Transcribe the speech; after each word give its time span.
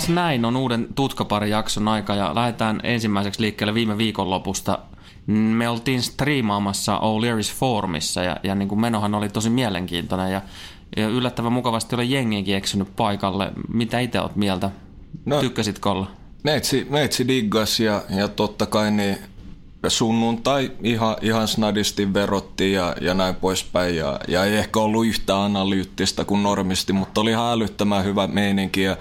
Kas 0.00 0.08
näin 0.08 0.44
on 0.44 0.56
uuden 0.56 0.88
tutkapari 0.94 1.50
jakson 1.50 1.88
aika 1.88 2.14
ja 2.14 2.34
lähdetään 2.34 2.80
ensimmäiseksi 2.82 3.40
liikkeelle 3.40 3.74
viime 3.74 3.98
viikonlopusta. 3.98 4.78
Me 5.26 5.68
oltiin 5.68 6.02
striimaamassa 6.02 6.98
O'Leary's 6.98 7.54
Formissa 7.54 8.22
ja, 8.22 8.36
ja 8.42 8.54
niin 8.54 8.68
kuin 8.68 8.80
menohan 8.80 9.14
oli 9.14 9.28
tosi 9.28 9.50
mielenkiintoinen 9.50 10.32
ja, 10.32 10.40
ja 10.96 11.08
yllättävän 11.08 11.52
mukavasti 11.52 11.94
oli 11.94 12.10
jengiinkin 12.10 12.56
eksynyt 12.56 12.96
paikalle. 12.96 13.52
Mitä 13.68 14.00
itse 14.00 14.20
oot 14.20 14.36
mieltä? 14.36 14.70
No, 15.24 15.40
Tykkäsitkö 15.40 15.90
olla? 15.90 16.10
Meitsi, 16.44 16.86
meitsi 16.90 17.28
diggas 17.28 17.80
ja, 17.80 18.02
ja 18.16 18.28
totta 18.28 18.66
kai 18.66 18.90
niin 18.90 19.18
sunnuntai 19.88 20.72
ihan, 20.82 21.16
ihan 21.22 21.48
snadisti 21.48 22.14
verotti 22.14 22.72
ja, 22.72 22.96
ja 23.00 23.14
näin 23.14 23.34
poispäin. 23.34 23.96
Ja, 23.96 24.20
ja 24.28 24.44
ei 24.44 24.56
ehkä 24.56 24.80
ollut 24.80 25.06
yhtä 25.06 25.44
analyyttistä 25.44 26.24
kuin 26.24 26.42
normisti, 26.42 26.92
mutta 26.92 27.20
oli 27.20 27.30
ihan 27.30 27.52
älyttömän 27.52 28.04
hyvä 28.04 28.26
meininki 28.26 28.82
ja 28.82 28.96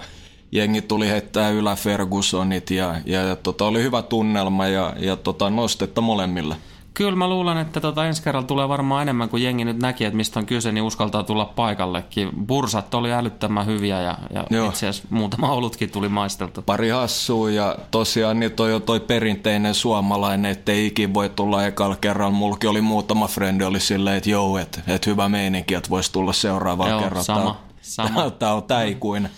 jengi 0.52 0.82
tuli 0.82 1.08
heittää 1.10 1.50
ylä 1.50 1.76
Fergusonit 1.76 2.72
ja, 2.72 2.96
ja, 3.06 3.22
ja 3.22 3.36
tota, 3.36 3.66
oli 3.66 3.84
hyvä 3.84 4.02
tunnelma 4.02 4.68
ja, 4.68 4.94
ja 5.00 5.16
tota, 5.16 5.50
nostetta 5.50 6.02
molemmille. 6.02 6.56
Kyllä 6.94 7.16
mä 7.16 7.28
luulen, 7.28 7.58
että 7.58 7.80
tota 7.82 8.06
ensi 8.06 8.24
kerralla 8.24 8.48
tulee 8.48 8.70
varmaan 8.70 9.02
enemmän 9.02 9.30
kuin 9.30 9.44
jengi 9.44 9.66
nyt 9.66 9.80
näki, 9.80 10.06
että 10.06 10.18
mistä 10.18 10.40
on 10.40 10.46
kyse, 10.46 10.72
niin 10.72 10.84
uskaltaa 10.84 11.24
tulla 11.24 11.46
paikallekin. 11.46 12.30
Bursat 12.48 12.94
oli 12.94 13.14
älyttömän 13.14 13.66
hyviä 13.66 14.02
ja, 14.02 14.18
ja 14.34 14.42
itse 14.42 14.88
asiassa 14.88 15.04
muutama 15.10 15.52
olutkin 15.52 15.92
tuli 15.92 16.10
maisteltu. 16.10 16.62
Pari 16.62 16.90
hassua 16.90 17.50
ja 17.50 17.76
tosiaan 17.92 18.40
niin 18.40 18.52
toi 18.52 18.74
on 18.74 18.82
toi 18.82 19.00
perinteinen 19.00 19.74
suomalainen, 19.74 20.52
että 20.52 20.72
ei 20.72 20.86
ikin 20.86 21.14
voi 21.14 21.30
tulla 21.30 21.66
ekalla 21.66 21.96
kerralla. 21.96 22.34
Mulki 22.34 22.68
oli 22.68 22.82
muutama 22.82 23.28
frendi 23.28 23.64
oli 23.64 23.80
silleen, 23.80 24.18
että 24.18 24.30
joo, 24.30 24.58
että, 24.58 24.82
että 24.88 25.10
hyvä 25.10 25.30
meininki, 25.30 25.74
että 25.74 25.90
voisi 25.90 26.12
tulla 26.12 26.34
seuraavaan 26.34 27.04
kerralla. 27.04 27.24
sama. 27.24 27.58
sama. 27.82 28.32
Tämä 28.40 28.54
on 28.54 28.64
täikuinen. 28.64 29.32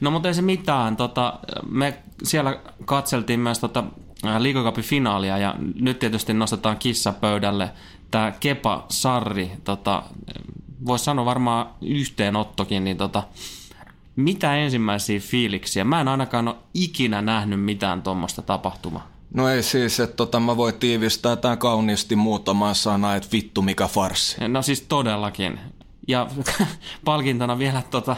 No 0.00 0.10
mutta 0.10 0.28
ei 0.28 0.34
se 0.34 0.42
mitään. 0.42 0.96
Tota, 0.96 1.38
me 1.70 1.98
siellä 2.22 2.60
katseltiin 2.84 3.40
myös 3.40 3.58
tota 3.58 3.84
liikakapin 4.38 4.84
finaalia 4.84 5.38
ja 5.38 5.54
nyt 5.80 5.98
tietysti 5.98 6.34
nostetaan 6.34 6.76
kissa 6.76 7.12
pöydälle 7.12 7.70
tämä 8.10 8.32
Kepa 8.40 8.86
Sarri, 8.88 9.50
tota, 9.64 10.02
voisi 10.86 11.04
sanoa 11.04 11.24
varmaan 11.24 11.66
yhteenottokin, 11.80 12.84
niin 12.84 12.96
tota, 12.96 13.22
mitä 14.16 14.56
ensimmäisiä 14.56 15.20
fiiliksiä? 15.20 15.84
Mä 15.84 16.00
en 16.00 16.08
ainakaan 16.08 16.48
ole 16.48 16.56
ikinä 16.74 17.22
nähnyt 17.22 17.64
mitään 17.64 18.02
tuommoista 18.02 18.42
tapahtumaa. 18.42 19.08
No 19.34 19.48
ei 19.48 19.62
siis, 19.62 20.00
että 20.00 20.16
tota, 20.16 20.40
mä 20.40 20.56
voin 20.56 20.74
tiivistää 20.74 21.36
tämän 21.36 21.58
kauniisti 21.58 22.16
muutamaan 22.16 22.74
sanaa, 22.74 23.16
että 23.16 23.28
vittu 23.32 23.62
mikä 23.62 23.86
farsi. 23.86 24.48
No 24.48 24.62
siis 24.62 24.80
todellakin. 24.80 25.60
Ja 26.08 26.26
palkintona 27.04 27.58
vielä 27.58 27.82
tota, 27.90 28.16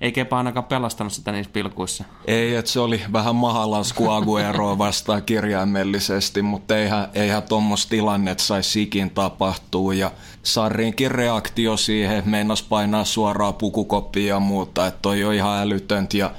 ei 0.00 0.12
Kepa 0.12 0.38
ainakaan 0.38 0.64
pelastanut 0.64 1.12
sitä 1.12 1.32
niissä 1.32 1.52
pilkuissa. 1.52 2.04
Ei, 2.26 2.54
että 2.54 2.70
se 2.70 2.80
oli 2.80 3.00
vähän 3.12 3.36
mahalasku 3.36 4.10
Agueroa 4.10 4.78
vastaan 4.78 5.22
kirjaimellisesti, 5.22 6.42
mutta 6.42 6.78
eihän, 6.78 7.08
eihän 7.14 7.42
tuommoista 7.42 7.90
tilannetta 7.90 8.44
saisi 8.44 8.70
sikin 8.70 9.10
tapahtua. 9.10 9.94
Ja 9.94 10.10
Sarrinkin 10.42 11.10
reaktio 11.10 11.76
siihen, 11.76 12.22
meinas 12.26 12.62
painaa 12.62 13.04
suoraan 13.04 13.54
pukukoppia 13.54 14.34
ja 14.34 14.40
muuta, 14.40 14.86
että 14.86 14.98
toi 15.02 15.24
on 15.24 15.34
ihan 15.34 15.62
älytöntä. 15.62 16.16
Ja 16.16 16.30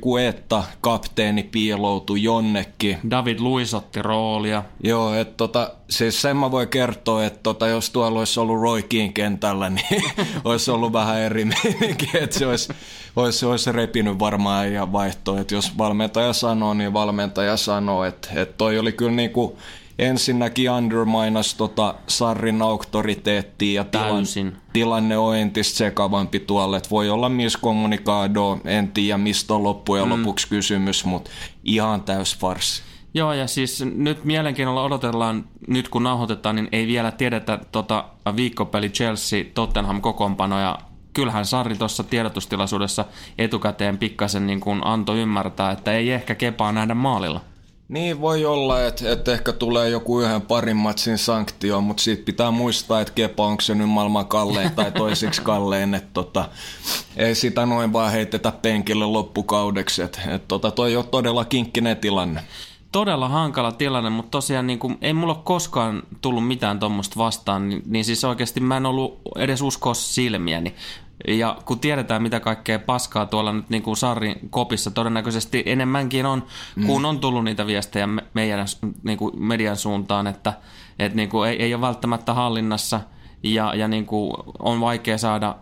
Kuetta, 0.00 0.64
kapteeni, 0.80 1.42
piiloutui 1.42 2.22
jonnekin. 2.22 2.98
David 3.10 3.38
Luis 3.40 3.74
otti 3.74 4.02
roolia. 4.02 4.62
Joo, 4.82 5.14
että 5.14 5.34
tota, 5.36 5.70
siis 5.90 6.22
sen 6.22 6.36
mä 6.36 6.50
voin 6.50 6.68
kertoa, 6.68 7.24
että 7.24 7.38
tota, 7.42 7.68
jos 7.68 7.90
tuolla 7.90 8.18
olisi 8.18 8.40
ollut 8.40 8.60
Roy 8.60 8.82
King 8.82 9.14
kentällä, 9.14 9.70
niin 9.90 10.02
olisi 10.44 10.70
ollut 10.70 10.92
vähän 10.92 11.18
eri 11.18 11.44
meininki, 11.44 12.10
että 12.14 12.38
se 12.38 12.46
olisi, 12.46 12.72
olisi, 13.16 13.46
olisi 13.46 13.72
repinyt 13.72 14.18
varmaan 14.18 14.72
ja 14.72 14.92
vaihtoa, 14.92 15.40
että 15.40 15.54
jos 15.54 15.78
valmentaja 15.78 16.32
sanoo, 16.32 16.74
niin 16.74 16.92
valmentaja 16.92 17.56
sanoo, 17.56 18.04
että, 18.04 18.28
että 18.34 18.54
toi 18.58 18.78
oli 18.78 18.92
kyllä 18.92 19.12
niin 19.12 19.30
kuin 19.30 19.56
ensinnäkin 19.98 20.70
underminas 20.70 21.54
tota 21.54 21.94
Sarrin 22.06 22.62
auktoriteettia 22.62 23.80
ja 23.80 23.84
tilan, 23.84 24.24
tilanne 24.72 25.18
on 25.18 25.36
entistä 25.36 25.76
sekavampi 25.76 26.40
tuolle, 26.40 26.76
että 26.76 26.90
voi 26.90 27.10
olla 27.10 27.28
miskommunikaado, 27.28 28.58
en 28.64 28.88
tiedä 28.88 29.18
mistä 29.18 29.54
on 29.54 29.62
loppujen 29.62 30.04
mm. 30.04 30.10
lopuksi 30.10 30.48
kysymys, 30.48 31.04
mutta 31.04 31.30
ihan 31.64 32.02
täys 32.02 32.38
farsi. 32.38 32.82
Joo, 33.14 33.32
ja 33.32 33.46
siis 33.46 33.84
nyt 33.94 34.24
mielenkiinnolla 34.24 34.82
odotellaan, 34.82 35.44
nyt 35.68 35.88
kun 35.88 36.02
nauhoitetaan, 36.02 36.56
niin 36.56 36.68
ei 36.72 36.86
vielä 36.86 37.10
tiedetä 37.10 37.58
tota 37.72 38.04
viikkopeli 38.36 38.90
Chelsea 38.90 39.44
Tottenham 39.54 40.00
kokoonpanoja. 40.00 40.78
Kyllähän 41.12 41.46
Sarri 41.46 41.76
tuossa 41.76 42.04
tiedotustilaisuudessa 42.04 43.04
etukäteen 43.38 43.98
pikkasen 43.98 44.46
niin 44.46 44.60
kuin 44.60 44.80
antoi 44.84 45.20
ymmärtää, 45.20 45.70
että 45.70 45.92
ei 45.92 46.10
ehkä 46.10 46.34
kepaa 46.34 46.72
nähdä 46.72 46.94
maalilla. 46.94 47.40
Niin 47.88 48.20
voi 48.20 48.44
olla, 48.44 48.86
että, 48.86 49.12
että 49.12 49.32
ehkä 49.32 49.52
tulee 49.52 49.88
joku 49.88 50.20
yhden 50.20 50.42
parin 50.42 50.76
matsin 50.76 51.18
sanktio, 51.18 51.80
mutta 51.80 52.02
siitä 52.02 52.24
pitää 52.24 52.50
muistaa, 52.50 53.00
että 53.00 53.12
Kepa 53.12 53.46
onko 53.46 53.60
se 53.60 53.74
nyt 53.74 53.88
maailman 53.88 54.26
kallein 54.26 54.70
tai 54.70 54.92
toisiksi 54.92 55.42
kallein, 55.42 55.94
että 55.94 56.10
tota, 56.12 56.48
ei 57.16 57.34
sitä 57.34 57.66
noin 57.66 57.92
vaan 57.92 58.12
heitetä 58.12 58.52
penkille 58.62 59.04
loppukaudeksi, 59.04 60.02
että 60.02 60.20
et 60.34 60.48
tota, 60.48 60.70
toi 60.70 60.96
on 60.96 61.08
todella 61.08 61.44
kinkkinen 61.44 61.96
tilanne. 61.96 62.40
Todella 62.92 63.28
hankala 63.28 63.72
tilanne, 63.72 64.10
mutta 64.10 64.30
tosiaan 64.30 64.66
niin 64.66 64.78
kuin, 64.78 64.98
ei 65.02 65.12
mulla 65.12 65.34
koskaan 65.34 66.02
tullut 66.20 66.46
mitään 66.46 66.80
tuommoista 66.80 67.16
vastaan, 67.18 67.68
niin, 67.68 67.82
niin 67.86 68.04
siis 68.04 68.24
oikeasti 68.24 68.60
mä 68.60 68.76
en 68.76 68.86
ollut 68.86 69.20
edes 69.36 69.62
uskoa 69.62 69.94
silmiäni. 69.94 70.74
Ja 71.28 71.56
kun 71.64 71.80
tiedetään, 71.80 72.22
mitä 72.22 72.40
kaikkea 72.40 72.78
paskaa 72.78 73.26
tuolla 73.26 73.52
nyt 73.52 73.70
niin 73.70 73.82
kuin 73.82 73.96
Sarrin 73.96 74.36
kopissa 74.50 74.90
todennäköisesti 74.90 75.62
enemmänkin 75.66 76.26
on, 76.26 76.42
mm. 76.76 76.86
kun 76.86 77.04
on 77.04 77.18
tullut 77.18 77.44
niitä 77.44 77.66
viestejä 77.66 78.08
meidän 78.34 78.66
niin 79.02 79.18
kuin 79.18 79.42
median 79.42 79.76
suuntaan, 79.76 80.26
että, 80.26 80.52
että 80.98 81.16
niin 81.16 81.28
kuin 81.28 81.50
ei, 81.50 81.62
ei 81.62 81.74
ole 81.74 81.80
välttämättä 81.80 82.34
hallinnassa 82.34 83.00
ja, 83.42 83.74
ja 83.74 83.88
niin 83.88 84.06
kuin 84.06 84.32
on 84.58 84.80
vaikea 84.80 85.18
saada 85.18 85.56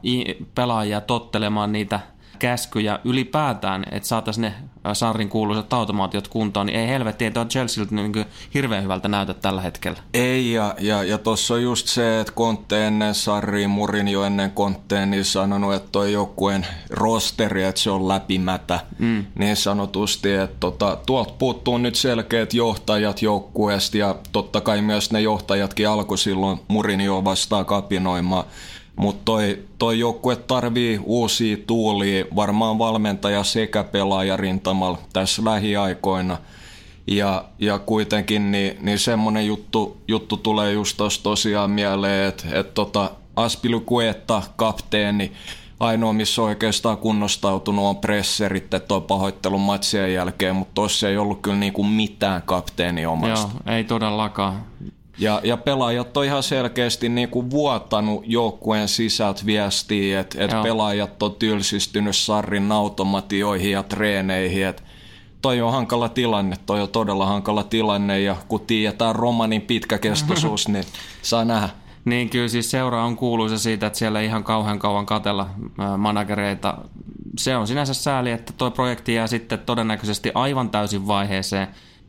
pelaajia 0.54 1.00
tottelemaan 1.00 1.72
niitä 1.72 2.00
käskyjä 2.38 2.98
ylipäätään, 3.04 3.84
että 3.90 4.08
saataisiin 4.08 4.42
ne 4.42 4.54
Sarrin 4.92 5.28
kuuluisat 5.28 5.72
automaatiot 5.72 6.28
kuntoon, 6.28 6.66
niin 6.66 6.78
ei 6.78 6.88
helvetti, 6.88 7.24
että 7.24 7.40
on 7.40 7.48
Chelsealta 7.48 7.94
niin 7.94 8.24
hirveän 8.54 8.82
hyvältä 8.82 9.08
näytä 9.08 9.34
tällä 9.34 9.60
hetkellä. 9.60 9.98
Ei, 10.14 10.52
ja, 10.52 10.74
ja, 10.80 11.02
ja 11.02 11.18
tuossa 11.18 11.54
on 11.54 11.62
just 11.62 11.86
se, 11.86 12.20
että 12.20 12.32
Kontte 12.32 12.86
ennen 12.86 13.14
Sarriin, 13.14 13.70
Murin 13.70 14.08
jo 14.08 14.24
ennen 14.24 14.50
Kontteen, 14.50 15.10
niin 15.10 15.24
sanonut, 15.24 15.74
että 15.74 15.88
toi 15.92 16.12
joukkueen 16.12 16.66
rosteri, 16.90 17.64
että 17.64 17.80
se 17.80 17.90
on 17.90 18.08
läpimätä, 18.08 18.80
mm. 18.98 19.24
niin 19.38 19.56
sanotusti, 19.56 20.32
että 20.32 20.56
tota, 20.60 20.98
tuolta 21.06 21.34
puuttuu 21.38 21.78
nyt 21.78 21.94
selkeät 21.94 22.54
johtajat 22.54 23.22
joukkueesta, 23.22 23.96
ja 23.98 24.14
totta 24.32 24.60
kai 24.60 24.82
myös 24.82 25.12
ne 25.12 25.20
johtajatkin 25.20 25.88
alkoi 25.88 26.18
silloin 26.18 26.60
Murin 26.68 27.00
jo 27.00 27.24
vastaan 27.24 27.66
kapinoimaan, 27.66 28.44
mutta 28.96 29.22
toi, 29.24 29.58
toi 29.78 29.98
joukkue 29.98 30.36
tarvii 30.36 31.00
uusia 31.04 31.56
tuulia, 31.66 32.24
varmaan 32.36 32.78
valmentaja 32.78 33.44
sekä 33.44 33.84
pelaaja 33.84 34.36
rintamalla 34.36 34.98
tässä 35.12 35.44
lähiaikoina. 35.44 36.36
Ja, 37.06 37.44
ja 37.58 37.78
kuitenkin 37.78 38.52
niin, 38.52 38.76
niin 38.80 38.98
semmoinen 38.98 39.46
juttu, 39.46 39.96
juttu 40.08 40.36
tulee 40.36 40.72
just 40.72 40.96
tuossa 40.96 41.22
tosiaan 41.22 41.70
mieleen, 41.70 42.28
että 42.28 42.44
et 42.52 42.74
tota 42.74 43.10
Aspilukuetta, 43.36 44.42
kapteeni, 44.56 45.32
ainoa 45.80 46.12
missä 46.12 46.42
oikeastaan 46.42 46.98
kunnostautunut 46.98 47.84
on 47.84 47.96
presserit, 47.96 48.74
että 48.74 48.94
on 48.94 49.02
pahoittelun 49.02 49.60
matsien 49.60 50.14
jälkeen, 50.14 50.56
mutta 50.56 50.74
tuossa 50.74 51.08
ei 51.08 51.16
ollut 51.16 51.40
kyllä 51.42 51.56
niinku 51.56 51.84
mitään 51.84 52.42
kapteeni 52.42 53.06
omasta. 53.06 53.48
Joo, 53.66 53.76
ei 53.76 53.84
todellakaan. 53.84 54.64
Ja, 55.18 55.40
ja 55.44 55.56
pelaajat 55.56 56.16
on 56.16 56.24
ihan 56.24 56.42
selkeästi 56.42 57.08
niin 57.08 57.28
kuin 57.28 57.50
vuotanut 57.50 58.22
joukkueen 58.26 58.88
sisältä 58.88 59.46
viestiä, 59.46 60.20
että 60.20 60.44
et 60.44 60.50
pelaajat 60.62 61.22
on 61.22 61.34
tylsistynyt 61.34 62.16
Sarrin 62.16 62.72
automatioihin 62.72 63.70
ja 63.70 63.82
treeneihin. 63.82 64.66
Et 64.66 64.82
toi 65.42 65.60
on 65.60 65.72
hankala 65.72 66.08
tilanne, 66.08 66.56
toi 66.66 66.82
on 66.82 66.88
todella 66.88 67.26
hankala 67.26 67.64
tilanne 67.64 68.20
ja 68.20 68.36
kun 68.48 68.60
tiedetään 68.60 69.14
romanin 69.14 69.62
pitkäkestoisuus, 69.62 70.68
niin 70.68 70.84
saa 71.22 71.44
nähdä. 71.44 71.68
Niin 72.04 72.30
kyllä 72.30 72.48
siis 72.48 72.70
seura 72.70 73.04
on 73.04 73.16
kuuluisa 73.16 73.58
siitä, 73.58 73.86
että 73.86 73.98
siellä 73.98 74.20
ei 74.20 74.26
ihan 74.26 74.44
kauhean 74.44 74.78
kauan 74.78 75.06
katella 75.06 75.50
managereita. 75.98 76.78
Se 77.38 77.56
on 77.56 77.66
sinänsä 77.66 77.94
sääli, 77.94 78.30
että 78.30 78.52
tuo 78.52 78.70
projekti 78.70 79.14
jää 79.14 79.26
sitten 79.26 79.58
todennäköisesti 79.58 80.30
aivan 80.34 80.70
täysin 80.70 81.06
vaiheeseen, 81.06 81.68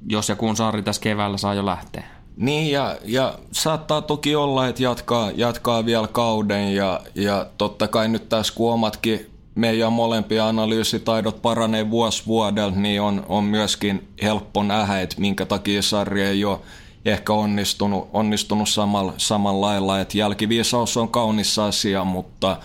jos 0.09 0.29
ja 0.29 0.35
kun 0.35 0.55
Sarri 0.55 0.83
tässä 0.83 1.01
keväällä 1.01 1.37
saa 1.37 1.53
jo 1.53 1.65
lähteä. 1.65 2.14
Niin, 2.37 2.71
ja, 2.71 2.97
ja 3.03 3.39
saattaa 3.51 4.01
toki 4.01 4.35
olla, 4.35 4.67
että 4.67 4.83
jatkaa, 4.83 5.31
jatkaa 5.35 5.85
vielä 5.85 6.07
kauden, 6.07 6.75
ja, 6.75 7.01
ja 7.15 7.45
totta 7.57 7.87
kai 7.87 8.07
nyt 8.07 8.29
tässä 8.29 8.53
kun 8.55 8.73
omatkin 8.73 9.29
meidän 9.55 9.93
molempia 9.93 10.47
analyysitaidot 10.47 11.41
paranee 11.41 11.89
vuosi 11.89 12.23
vuodelta, 12.27 12.79
niin 12.79 13.01
on, 13.01 13.25
on 13.29 13.43
myöskin 13.43 14.07
helppo 14.21 14.63
nähdä, 14.63 15.01
että 15.01 15.15
minkä 15.19 15.45
takia 15.45 15.81
sarja 15.81 16.29
ei 16.29 16.45
ole 16.45 16.59
ehkä 17.05 17.33
onnistunut, 17.33 18.09
onnistunut 18.13 18.69
samalla, 18.69 19.13
samalla 19.17 19.67
lailla. 19.67 19.99
Että 19.99 20.17
jälkiviisaus 20.17 20.97
on 20.97 21.09
kaunis 21.09 21.59
asia, 21.59 22.03
mutta 22.03 22.57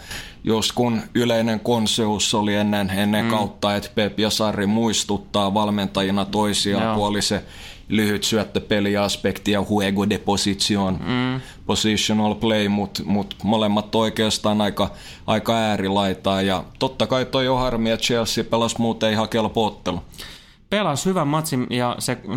jos 0.44 0.72
kun 0.72 1.02
yleinen 1.14 1.60
konseus 1.60 2.34
oli 2.34 2.54
ennen, 2.54 2.90
ennen 2.90 3.24
mm. 3.24 3.30
kautta, 3.30 3.76
että 3.76 3.90
Pep 3.94 4.20
ja 4.20 4.30
Sarri 4.30 4.66
muistuttaa 4.66 5.54
valmentajina 5.54 6.24
toisiaan, 6.24 6.84
Joo. 6.84 6.94
puoli 6.94 7.22
se 7.22 7.42
lyhyt 7.90 8.24
syöttöpeliaspekti 8.24 9.50
ja 9.50 9.62
huego 9.68 10.10
de 10.10 10.18
position, 10.18 10.98
mm. 11.06 11.40
positional 11.66 12.34
play, 12.34 12.68
mutta 12.68 13.02
mut 13.04 13.34
molemmat 13.42 13.94
oikeastaan 13.94 14.60
aika, 14.60 14.90
aika 15.26 15.56
äärilaitaa. 15.56 16.42
Ja 16.42 16.64
totta 16.78 17.06
kai 17.06 17.24
toi 17.26 17.48
on 17.48 17.58
harmi, 17.58 17.90
että 17.90 18.06
Chelsea 18.06 18.44
pelasi 18.44 18.76
muuten 18.78 19.12
ihan 19.12 19.28
kelpo 19.28 19.66
ottelu 19.66 20.02
pelasi 20.70 21.06
hyvän 21.06 21.28
matsin 21.28 21.66
ja 21.70 21.96
se 21.98 22.18
0-6 22.24 22.28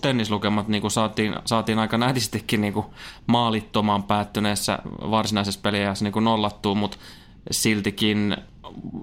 tennislukemat 0.00 0.68
niin 0.68 0.80
kuin 0.80 0.90
saatiin, 0.90 1.36
saatiin 1.44 1.78
aika 1.78 1.98
nätistikin 1.98 2.60
niin 2.60 2.72
kuin 2.72 2.86
maalittomaan 3.26 4.02
päättyneessä 4.02 4.78
varsinaisessa 4.86 5.60
peliajassa 5.62 6.04
niin 6.04 6.24
nollattua, 6.24 6.74
mutta 6.74 6.96
siltikin 7.50 8.36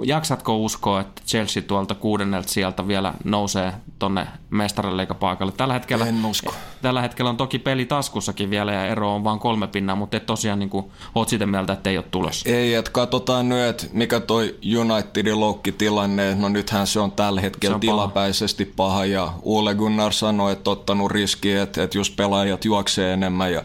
jaksatko 0.04 0.58
uskoa, 0.58 1.02
että 1.02 1.22
Chelsea 1.28 1.64
tuolta 1.64 1.96
kuudennelta 1.96 2.50
sieltä 2.50 2.88
vielä 2.88 3.14
nousee 3.24 3.74
tonne 4.00 4.28
mestarilleikapaikalle? 4.50 5.52
Tällä 5.52 5.74
hetkellä, 5.74 6.06
en 6.06 6.26
usko. 6.26 6.54
Tällä 6.82 7.02
hetkellä 7.02 7.30
on 7.30 7.38
toki 7.38 7.60
peli 7.60 7.86
taskussakin 7.86 8.50
vielä 8.50 8.74
ja 8.74 8.86
ero 8.86 9.16
on 9.16 9.24
vain 9.24 9.40
kolme 9.40 9.68
pinnaa, 9.68 9.96
mutta 9.96 10.18
et 10.18 10.26
tosiaan 10.26 10.60
niin 10.60 10.70
kuin, 10.70 10.86
oot 11.16 11.30
sitä 11.30 11.46
mieltä, 11.46 11.74
että 11.74 11.90
ei 11.90 11.98
ole 11.98 12.06
tulossa. 12.12 12.50
Ei, 12.50 12.74
että 12.74 12.92
katsotaan 12.92 13.50
nyt, 13.50 13.60
että 13.60 13.88
mikä 13.94 14.20
toi 14.20 14.56
Unitedin 14.80 15.74
tilanne, 15.78 16.36
no 16.36 16.50
nythän 16.50 16.88
se 16.88 17.00
on 17.00 17.12
tällä 17.12 17.42
hetkellä 17.42 17.76
on 17.76 17.80
tilapäisesti 17.80 18.66
paha. 18.66 18.90
paha 18.90 19.06
ja 19.06 19.34
Ole 19.44 19.76
Gunnar 19.76 20.14
sanoi, 20.14 20.52
että 20.52 20.70
ottanut 20.70 21.12
riski, 21.12 21.54
että, 21.54 21.84
että 21.84 21.98
jos 21.98 22.10
pelaajat 22.10 22.66
juoksee 22.66 23.14
enemmän 23.14 23.54
ja 23.54 23.64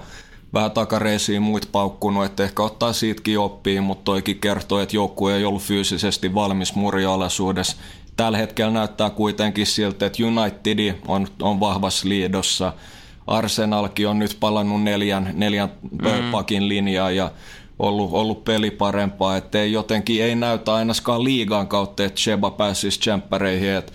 vähän 0.54 0.70
takareisiin 0.70 1.42
muut 1.42 1.68
paukkunut, 1.72 2.24
että 2.24 2.44
ehkä 2.44 2.62
ottaa 2.62 2.92
siitäkin 2.92 3.38
oppia, 3.38 3.82
mutta 3.82 4.04
toikin 4.04 4.38
kertoo, 4.38 4.80
että 4.80 4.96
joukkue 4.96 5.36
ei 5.36 5.44
ollut 5.44 5.62
fyysisesti 5.62 6.34
valmis 6.34 6.74
murjoalaisuudessa. 6.74 7.76
Tällä 8.16 8.38
hetkellä 8.38 8.72
näyttää 8.72 9.10
kuitenkin 9.10 9.66
siltä, 9.66 10.06
että 10.06 10.22
United 10.22 10.94
on, 11.08 11.28
on 11.42 11.60
vahvassa 11.60 12.08
liidossa. 12.08 12.72
Arsenalkin 13.26 14.08
on 14.08 14.18
nyt 14.18 14.36
palannut 14.40 14.82
neljän, 14.82 15.30
neljän 15.34 15.70
mm. 15.90 16.30
pakin 16.32 16.68
linjaa 16.68 17.10
ja 17.10 17.30
ollut, 17.78 18.12
ollut 18.12 18.44
peli 18.44 18.70
parempaa, 18.70 19.36
että 19.36 19.64
jotenkin 19.64 20.22
ei 20.22 20.34
näytä 20.34 20.74
ainakaan 20.74 21.24
liigan 21.24 21.68
kautta, 21.68 22.04
että 22.04 22.20
Sheba 22.20 22.50
pääsisi 22.50 23.00
tsemppäreihin, 23.00 23.70
että 23.70 23.92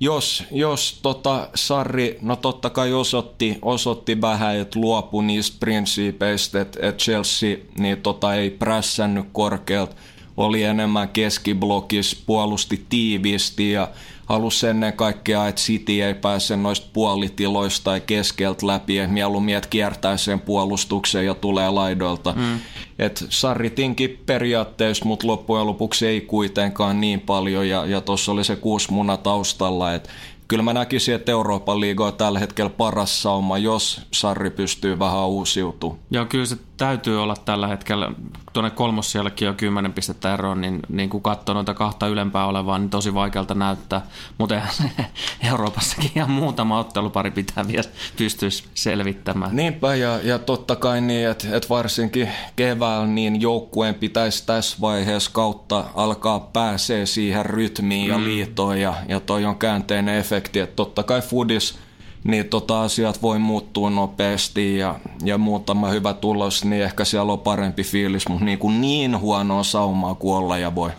jos, 0.00 0.44
jos 0.50 0.98
tota 1.02 1.48
Sarri, 1.54 2.18
no 2.22 2.36
totta 2.36 2.70
kai 2.70 2.92
osoitti, 2.92 3.58
osoitti 3.62 4.20
vähän, 4.20 4.56
että 4.56 4.78
luopui 4.80 5.24
niistä 5.24 5.56
prinsiipeistä, 5.60 6.60
että, 6.60 6.88
että 6.88 7.04
Chelsea 7.04 7.56
niin 7.78 8.02
tota 8.02 8.34
ei 8.34 8.50
prässännyt 8.50 9.26
korkealta, 9.32 9.96
oli 10.36 10.62
enemmän 10.62 11.08
keskiblokissa, 11.08 12.16
puolusti 12.26 12.86
tiiviisti 12.88 13.72
ja 13.72 13.88
halusi 14.26 14.66
ennen 14.66 14.92
kaikkea, 14.92 15.48
että 15.48 15.60
City 15.60 16.02
ei 16.02 16.14
pääse 16.14 16.56
noista 16.56 16.86
puolitiloista 16.92 17.84
tai 17.84 18.00
keskeltä 18.00 18.66
läpi, 18.66 18.98
että 18.98 19.12
mieluummin, 19.12 19.56
että 19.56 19.68
kiertää 19.68 20.16
sen 20.16 20.40
puolustuksen 20.40 21.26
ja 21.26 21.34
tulee 21.34 21.70
laidoilta. 21.70 22.32
Mm. 22.36 22.60
Et 22.98 23.26
Sarritinkin 23.28 24.22
periaatteessa, 24.26 25.04
mutta 25.04 25.26
loppujen 25.26 25.66
lopuksi 25.66 26.06
ei 26.06 26.20
kuitenkaan 26.20 27.00
niin 27.00 27.20
paljon 27.20 27.68
ja, 27.68 27.86
ja 27.86 28.00
tuossa 28.00 28.32
oli 28.32 28.44
se 28.44 28.56
kuusi 28.56 28.92
muna 28.92 29.16
taustalla, 29.16 29.94
että 29.94 30.10
kyllä 30.48 30.62
mä 30.62 30.72
näkisin, 30.72 31.14
että 31.14 31.32
Euroopan 31.32 31.80
liiga 31.80 32.06
on 32.06 32.14
tällä 32.14 32.38
hetkellä 32.38 32.70
paras 32.70 33.22
sauma, 33.22 33.58
jos 33.58 34.00
Sarri 34.12 34.50
pystyy 34.50 34.98
vähän 34.98 35.26
uusiutumaan. 35.26 36.00
Joo, 36.10 36.24
kyllä 36.24 36.46
se 36.46 36.56
täytyy 36.76 37.22
olla 37.22 37.36
tällä 37.44 37.66
hetkellä, 37.66 38.12
tuonne 38.52 38.70
kolmossielläkin 38.70 39.46
jo 39.46 39.54
kymmenen 39.54 39.92
pistettä 39.92 40.34
eroon, 40.34 40.60
niin, 40.60 40.80
niin 40.88 41.10
kun 41.10 41.22
katsoo 41.22 41.54
noita 41.54 41.74
kahta 41.74 42.06
ylempää 42.06 42.46
olevaa, 42.46 42.78
niin 42.78 42.90
tosi 42.90 43.14
vaikealta 43.14 43.54
näyttää. 43.54 44.06
Mutta 44.38 44.62
Euroopassakin 45.50 46.10
ihan 46.14 46.30
muutama 46.30 46.78
ottelupari 46.78 47.30
pitää 47.30 47.68
vielä 47.68 47.88
pystyisi 48.16 48.64
selvittämään. 48.74 49.56
Niinpä, 49.56 49.94
ja, 49.94 50.20
ja 50.22 50.38
totta 50.38 50.76
kai 50.76 51.00
niin, 51.00 51.28
että, 51.28 51.56
että 51.56 51.68
varsinkin 51.68 52.28
keväällä 52.56 53.06
niin 53.06 53.40
joukkueen 53.40 53.94
pitäisi 53.94 54.46
tässä 54.46 54.76
vaiheessa 54.80 55.30
kautta 55.34 55.84
alkaa 55.94 56.40
pääsee 56.40 57.06
siihen 57.06 57.46
rytmiin 57.46 58.08
ja 58.08 58.18
mm. 58.18 58.24
liitoon, 58.24 58.80
ja, 58.80 58.94
ja 59.08 59.20
toi 59.20 59.44
on 59.44 59.56
käänteinen 59.56 60.18
efekti, 60.18 60.35
että 60.36 60.66
totta 60.66 61.02
kai 61.02 61.22
Fudis 61.22 61.78
niin 62.26 62.48
tota 62.48 62.82
asiat 62.82 63.22
voi 63.22 63.38
muuttua 63.38 63.90
nopeasti 63.90 64.78
ja, 64.78 64.94
ja 65.24 65.38
muutama 65.38 65.88
hyvä 65.88 66.14
tulos, 66.14 66.64
niin 66.64 66.82
ehkä 66.82 67.04
siellä 67.04 67.32
on 67.32 67.38
parempi 67.38 67.82
fiilis, 67.82 68.28
mutta 68.28 68.44
niin, 68.44 68.58
kuin 68.58 68.80
niin 68.80 69.20
huonoa 69.20 69.62
saumaa 69.62 70.14
kuolla 70.14 70.58
ja 70.58 70.74
voi. 70.74 70.90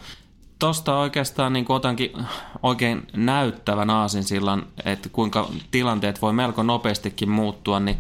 Tosta 0.60 0.98
oikeastaan 0.98 1.54
niin 1.54 1.66
otankin 1.70 2.12
oikein 2.64 3.08
näyttävän 3.14 3.90
aasinsillan, 3.90 4.66
että 4.86 5.10
kuinka 5.10 5.50
tilanteet 5.72 6.22
voi 6.22 6.34
melko 6.34 6.64
nopeastikin 6.64 7.30
muuttua, 7.30 7.80
niin 7.80 7.98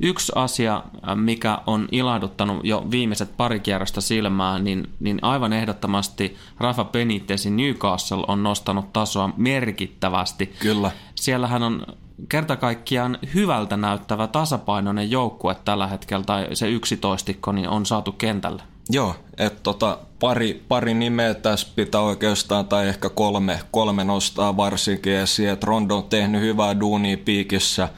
Yksi 0.00 0.32
asia, 0.34 0.82
mikä 1.14 1.58
on 1.66 1.88
ilahduttanut 1.92 2.64
jo 2.64 2.86
viimeiset 2.90 3.36
pari 3.36 3.60
kierrosta 3.60 4.00
silmää, 4.00 4.58
niin, 4.58 4.88
niin 5.00 5.18
aivan 5.22 5.52
ehdottomasti 5.52 6.36
Rafa 6.58 6.84
Benitezin 6.84 7.56
Newcastle 7.56 8.24
on 8.28 8.42
nostanut 8.42 8.92
tasoa 8.92 9.30
merkittävästi. 9.36 10.46
Kyllä. 10.58 10.90
Siellähän 11.14 11.62
on 11.62 11.86
kerta 12.28 12.56
kaikkiaan 12.56 13.18
hyvältä 13.34 13.76
näyttävä 13.76 14.26
tasapainoinen 14.26 15.10
joukkue 15.10 15.56
tällä 15.64 15.86
hetkellä, 15.86 16.24
tai 16.24 16.48
se 16.52 16.70
yksitoistikko, 16.70 17.52
niin 17.52 17.68
on 17.68 17.86
saatu 17.86 18.12
kentälle. 18.12 18.62
Joo, 18.90 19.16
että 19.38 19.60
tota, 19.62 19.98
pari, 20.20 20.64
pari 20.68 20.94
nimeä 20.94 21.34
tässä 21.34 21.66
pitää 21.76 22.00
oikeastaan, 22.00 22.66
tai 22.66 22.88
ehkä 22.88 23.08
kolme, 23.08 23.60
kolme 23.70 24.04
nostaa 24.04 24.56
varsinkin 24.56 25.12
esiin, 25.12 25.48
että 25.48 25.66
Rondo 25.66 25.96
on 25.96 26.04
tehnyt 26.04 26.40
hyvää 26.40 26.80
duunia 26.80 27.16
piikissä, 27.16 27.88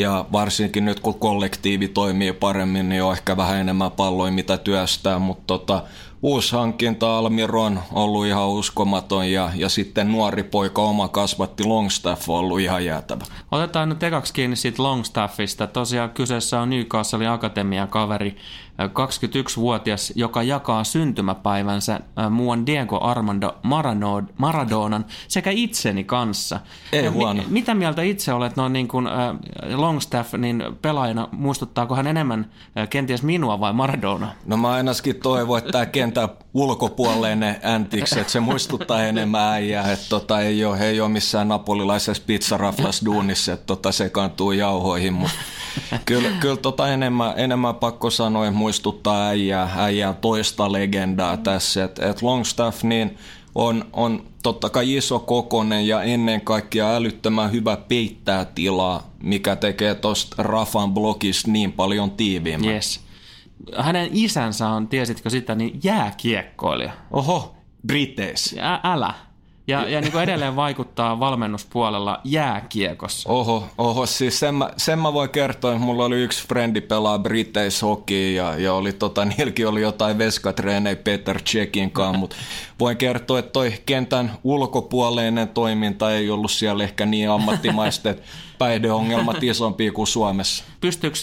ja 0.00 0.24
varsinkin 0.32 0.84
nyt 0.84 1.00
kun 1.00 1.18
kollektiivi 1.18 1.88
toimii 1.88 2.32
paremmin, 2.32 2.88
niin 2.88 3.02
on 3.02 3.12
ehkä 3.12 3.36
vähän 3.36 3.56
enemmän 3.56 3.90
palloja 3.90 4.32
mitä 4.32 4.56
työstää, 4.56 5.18
mutta 5.18 5.44
tota, 5.46 5.82
uusi 6.22 6.52
hankinta 6.52 7.18
on 7.18 7.80
ollut 7.92 8.26
ihan 8.26 8.48
uskomaton 8.48 9.32
ja, 9.32 9.50
ja 9.54 9.68
sitten 9.68 10.12
nuori 10.12 10.42
poika 10.42 10.82
oma 10.82 11.08
kasvatti 11.08 11.64
Longstaff 11.64 12.28
on 12.28 12.38
ollut 12.38 12.60
ihan 12.60 12.84
jäätävä. 12.84 13.24
Otetaan 13.50 13.88
nyt 13.88 14.02
ekaksi 14.02 14.34
kiinni 14.34 14.56
siitä 14.56 14.82
Longstaffista. 14.82 15.66
Tosiaan 15.66 16.10
kyseessä 16.10 16.60
on 16.60 16.70
Newcastle 16.70 17.26
Akatemia 17.26 17.86
kaveri, 17.86 18.36
21-vuotias, 18.78 20.12
joka 20.16 20.42
jakaa 20.42 20.84
syntymäpäivänsä 20.84 22.00
muun 22.30 22.66
Diego 22.66 23.00
Armando 23.00 23.54
Maradonan 24.38 25.04
sekä 25.28 25.50
itseni 25.50 26.04
kanssa. 26.04 26.60
Ei 26.92 27.06
huono. 27.06 27.42
Mitä 27.48 27.74
mieltä 27.74 28.02
itse 28.02 28.32
olet 28.32 28.56
noin 28.56 28.72
niin 28.72 28.88
kuin 28.88 29.08
Longstaff 29.74 30.34
niin 30.34 30.62
pelaajana, 30.82 31.28
muistuttaako 31.32 31.94
hän 31.94 32.06
enemmän 32.06 32.50
kenties 32.90 33.22
minua 33.22 33.60
vai 33.60 33.72
Maradona? 33.72 34.28
No 34.46 34.56
mä 34.56 34.70
ainakin 34.70 35.16
toivon, 35.16 35.58
että 35.58 35.72
tämä 35.72 35.86
kenttä 35.86 36.28
ulkopuolelle 36.54 37.60
äntiksi, 37.64 38.20
että 38.20 38.32
se 38.32 38.40
muistuttaa 38.40 39.04
enemmän 39.04 39.52
äijää, 39.52 39.92
että 39.92 40.06
tota, 40.08 40.40
ei, 40.40 40.64
ole, 40.64 40.78
ei 40.78 41.00
ole 41.00 41.08
missään 41.08 41.48
napolilaisessa 41.48 42.22
pizzaraflas 42.26 43.04
duunissa, 43.04 43.52
että 43.52 43.66
tota, 43.66 43.92
sekaantuu 43.92 44.52
jauhoihin, 44.52 45.12
mutta 45.12 45.36
kyllä, 46.04 46.28
kyllä 46.40 46.56
tota 46.56 46.88
enemmän, 46.88 47.32
enemmän 47.36 47.74
pakko 47.74 48.10
sanoa, 48.10 48.46
että 48.46 48.58
muistuttaa 48.68 49.26
äijää, 49.28 49.70
äijää 49.76 50.12
toista 50.12 50.72
legendaa 50.72 51.36
tässä, 51.36 51.84
että 51.84 52.10
et 52.10 52.22
Longstaff 52.22 52.82
niin 52.82 53.18
on, 53.54 53.84
on 53.92 54.26
totta 54.42 54.70
kai 54.70 54.96
iso 54.96 55.18
kokonen 55.18 55.86
ja 55.86 56.02
ennen 56.02 56.40
kaikkea 56.40 56.94
älyttömän 56.94 57.52
hyvä 57.52 57.76
peittää 57.76 58.44
tilaa, 58.44 59.10
mikä 59.22 59.56
tekee 59.56 59.94
tuosta 59.94 60.42
Rafan 60.42 60.94
blogista 60.94 61.50
niin 61.50 61.72
paljon 61.72 62.10
tiiviimmän. 62.10 62.70
Yes. 62.70 63.00
Hänen 63.76 64.08
isänsä 64.12 64.68
on, 64.68 64.88
tiesitkö 64.88 65.30
sitä, 65.30 65.54
niin 65.54 65.80
jääkiekkoilija. 65.82 66.92
Oho, 67.10 67.56
Briteis. 67.86 68.56
Ä- 68.58 68.80
älä. 68.84 69.14
Ja, 69.68 69.88
ja 69.88 70.00
niin 70.00 70.12
kuin 70.12 70.22
edelleen 70.24 70.56
vaikuttaa 70.56 71.20
valmennuspuolella 71.20 72.20
jääkiekossa. 72.24 73.28
Oho, 73.32 73.68
oho 73.78 74.06
siis 74.06 74.40
sen 74.40 74.54
mä, 74.54 74.70
sen 74.76 74.98
mä 74.98 75.12
voin 75.12 75.30
kertoa, 75.30 75.72
että 75.72 75.84
mulla 75.84 76.04
oli 76.04 76.22
yksi 76.22 76.48
frendi 76.48 76.80
pelaa 76.80 77.18
Briteis 77.18 77.82
hockey 77.82 78.32
ja, 78.32 78.58
ja 78.58 78.74
oli 78.74 78.92
tota, 78.92 79.24
niilläkin 79.38 79.68
oli 79.68 79.80
jotain 79.80 80.18
veskatreenejä 80.18 80.96
Peter 80.96 81.42
Checkin 81.42 81.90
kanssa, 81.90 82.18
mutta 82.18 82.36
voin 82.80 82.96
kertoa, 82.96 83.38
että 83.38 83.52
toi 83.52 83.72
kentän 83.86 84.32
ulkopuoleinen 84.44 85.48
toiminta 85.48 86.12
ei 86.12 86.30
ollut 86.30 86.50
siellä 86.50 86.84
ehkä 86.84 87.06
niin 87.06 87.30
ammattimaista, 87.30 88.10
että 88.10 88.22
päihdeongelmat 88.58 89.42
isompia 89.52 89.92
kuin 89.92 90.06
Suomessa. 90.06 90.64
Pystyykö 90.80 91.16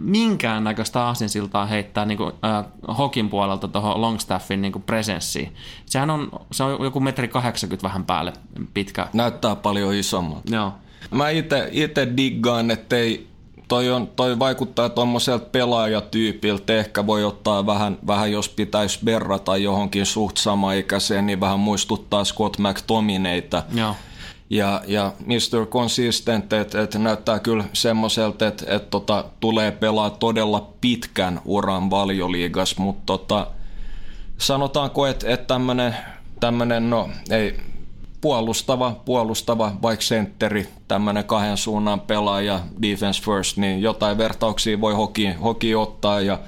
minkään 0.00 0.64
näköistä 0.64 1.04
aasinsiltaa 1.04 1.66
heittää 1.66 2.04
niin 2.04 2.18
kuin, 2.18 2.32
äh, 2.44 2.64
hokin 2.98 3.30
puolelta 3.30 3.68
tuohon 3.68 4.00
Longstaffin 4.00 4.62
niin 4.62 4.82
presenssiin? 4.86 5.54
Sehän 5.86 6.10
on, 6.10 6.30
se 6.52 6.64
on 6.64 6.84
joku 6.84 7.00
metri 7.00 7.28
80 7.28 7.86
vähän 7.86 8.04
päälle 8.04 8.32
pitkä. 8.74 9.08
Näyttää 9.12 9.56
paljon 9.56 9.94
isommalta. 9.94 10.54
Joo. 10.54 10.72
Mä 11.10 11.30
itse 11.72 12.08
diggaan, 12.16 12.70
ettei 12.70 13.34
toi, 13.68 13.90
on, 13.90 14.06
toi 14.06 14.38
vaikuttaa 14.38 14.88
tuommoiselta 14.88 15.46
pelaajatyypiltä. 15.52 16.74
Ehkä 16.74 17.06
voi 17.06 17.24
ottaa 17.24 17.66
vähän, 17.66 17.98
vähän 18.06 18.32
jos 18.32 18.48
pitäisi 18.48 18.98
verrata 19.04 19.56
johonkin 19.56 20.06
suht 20.06 20.36
samaikäiseen, 20.36 21.26
niin 21.26 21.40
vähän 21.40 21.60
muistuttaa 21.60 22.24
Scott 22.24 22.58
McTominayta. 22.58 23.62
Joo. 23.74 23.94
Ja, 24.50 24.82
ja 24.86 25.12
Mr. 25.26 25.66
Consistent, 25.66 26.52
että 26.52 26.82
et 26.82 26.94
näyttää 26.94 27.38
kyllä 27.38 27.64
semmoiselta, 27.72 28.46
että 28.46 28.64
et 28.76 28.90
tota, 28.90 29.24
tulee 29.40 29.70
pelaa 29.70 30.10
todella 30.10 30.68
pitkän 30.80 31.40
uran 31.44 31.90
valioliigas, 31.90 32.78
mutta 32.78 33.02
tota, 33.06 33.46
sanotaanko, 34.38 35.06
että 35.06 35.26
et 35.28 35.46
tämmöinen, 35.46 35.96
tämmönen, 36.40 36.90
no 36.90 37.08
ei, 37.30 37.60
puolustava, 38.20 38.96
puolustava, 39.04 39.72
vaikka 39.82 40.04
sentteri, 40.04 40.68
tämmöinen 40.88 41.24
kahden 41.24 41.56
suunnan 41.56 42.00
pelaaja, 42.00 42.60
defense 42.82 43.22
first, 43.22 43.56
niin 43.56 43.82
jotain 43.82 44.18
vertauksia 44.18 44.80
voi 44.80 44.94
hoki, 44.94 45.32
hoki 45.32 45.74
ottaa 45.74 46.20
ja 46.20 46.38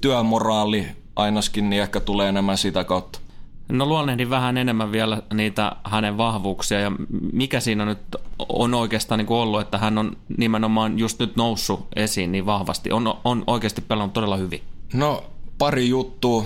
työmoraali 0.00 0.86
ainakin 1.16 1.70
niin 1.70 1.82
ehkä 1.82 2.00
tulee 2.00 2.28
enemmän 2.28 2.58
sitä 2.58 2.84
kautta. 2.84 3.18
No 3.68 3.86
luonnehdin 3.86 4.30
vähän 4.30 4.56
enemmän 4.56 4.92
vielä 4.92 5.22
niitä 5.34 5.76
hänen 5.84 6.16
vahvuuksia 6.16 6.80
ja 6.80 6.92
mikä 7.32 7.60
siinä 7.60 7.84
nyt 7.84 7.98
on 8.48 8.74
oikeastaan 8.74 9.18
niin 9.18 9.28
ollut, 9.28 9.60
että 9.60 9.78
hän 9.78 9.98
on 9.98 10.16
nimenomaan 10.38 10.98
just 10.98 11.20
nyt 11.20 11.36
noussut 11.36 11.88
esiin 11.96 12.32
niin 12.32 12.46
vahvasti. 12.46 12.92
On, 12.92 13.14
on 13.24 13.44
oikeasti 13.46 13.80
pelannut 13.80 14.12
todella 14.12 14.36
hyvin. 14.36 14.62
No 14.94 15.24
pari 15.58 15.88
juttua, 15.88 16.44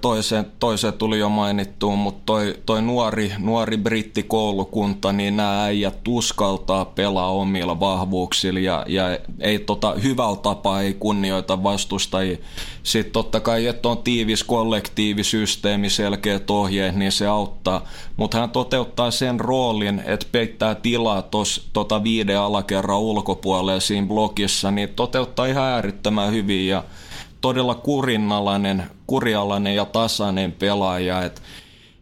toiseen, 0.00 0.46
toiseen 0.58 0.92
tuli 0.92 1.18
jo 1.18 1.28
mainittua, 1.28 1.96
mutta 1.96 2.22
toi, 2.26 2.54
toi 2.66 2.82
nuori, 2.82 3.32
nuori 3.38 3.76
brittikoulukunta, 3.76 5.12
niin 5.12 5.36
nämä 5.36 5.64
äijät 5.64 6.08
uskaltaa 6.08 6.84
pelaa 6.84 7.30
omilla 7.30 7.80
vahvuuksilla 7.80 8.60
ja, 8.60 8.84
ja 8.88 9.18
ei 9.40 9.58
tota, 9.58 9.94
hyvällä 10.02 10.36
tapaa 10.36 10.82
ei 10.82 10.94
kunnioita 10.94 11.62
vastustajia. 11.62 12.38
Sitten 12.82 13.12
totta 13.12 13.40
kai, 13.40 13.66
että 13.66 13.88
on 13.88 13.98
tiivis 13.98 14.44
kollektiivisysteemi, 14.44 15.90
selkeät 15.90 16.50
ohjeet, 16.50 16.94
niin 16.94 17.12
se 17.12 17.26
auttaa. 17.26 17.84
Mutta 18.16 18.38
hän 18.38 18.50
toteuttaa 18.50 19.10
sen 19.10 19.40
roolin, 19.40 20.02
että 20.06 20.26
peittää 20.32 20.74
tilaa 20.74 21.22
tuossa 21.22 21.62
tota 21.72 22.04
viiden 22.04 22.38
alakerran 22.38 22.98
ulkopuolella 22.98 23.80
siinä 23.80 24.06
blogissa, 24.06 24.70
niin 24.70 24.88
toteuttaa 24.88 25.46
ihan 25.46 25.64
äärittömän 25.64 26.32
hyvin 26.32 26.68
ja 26.68 26.84
todella 27.42 27.74
kurinalainen, 27.74 28.82
kurialainen 29.06 29.74
ja 29.74 29.84
tasainen 29.84 30.52
pelaaja. 30.52 31.22
Et 31.22 31.42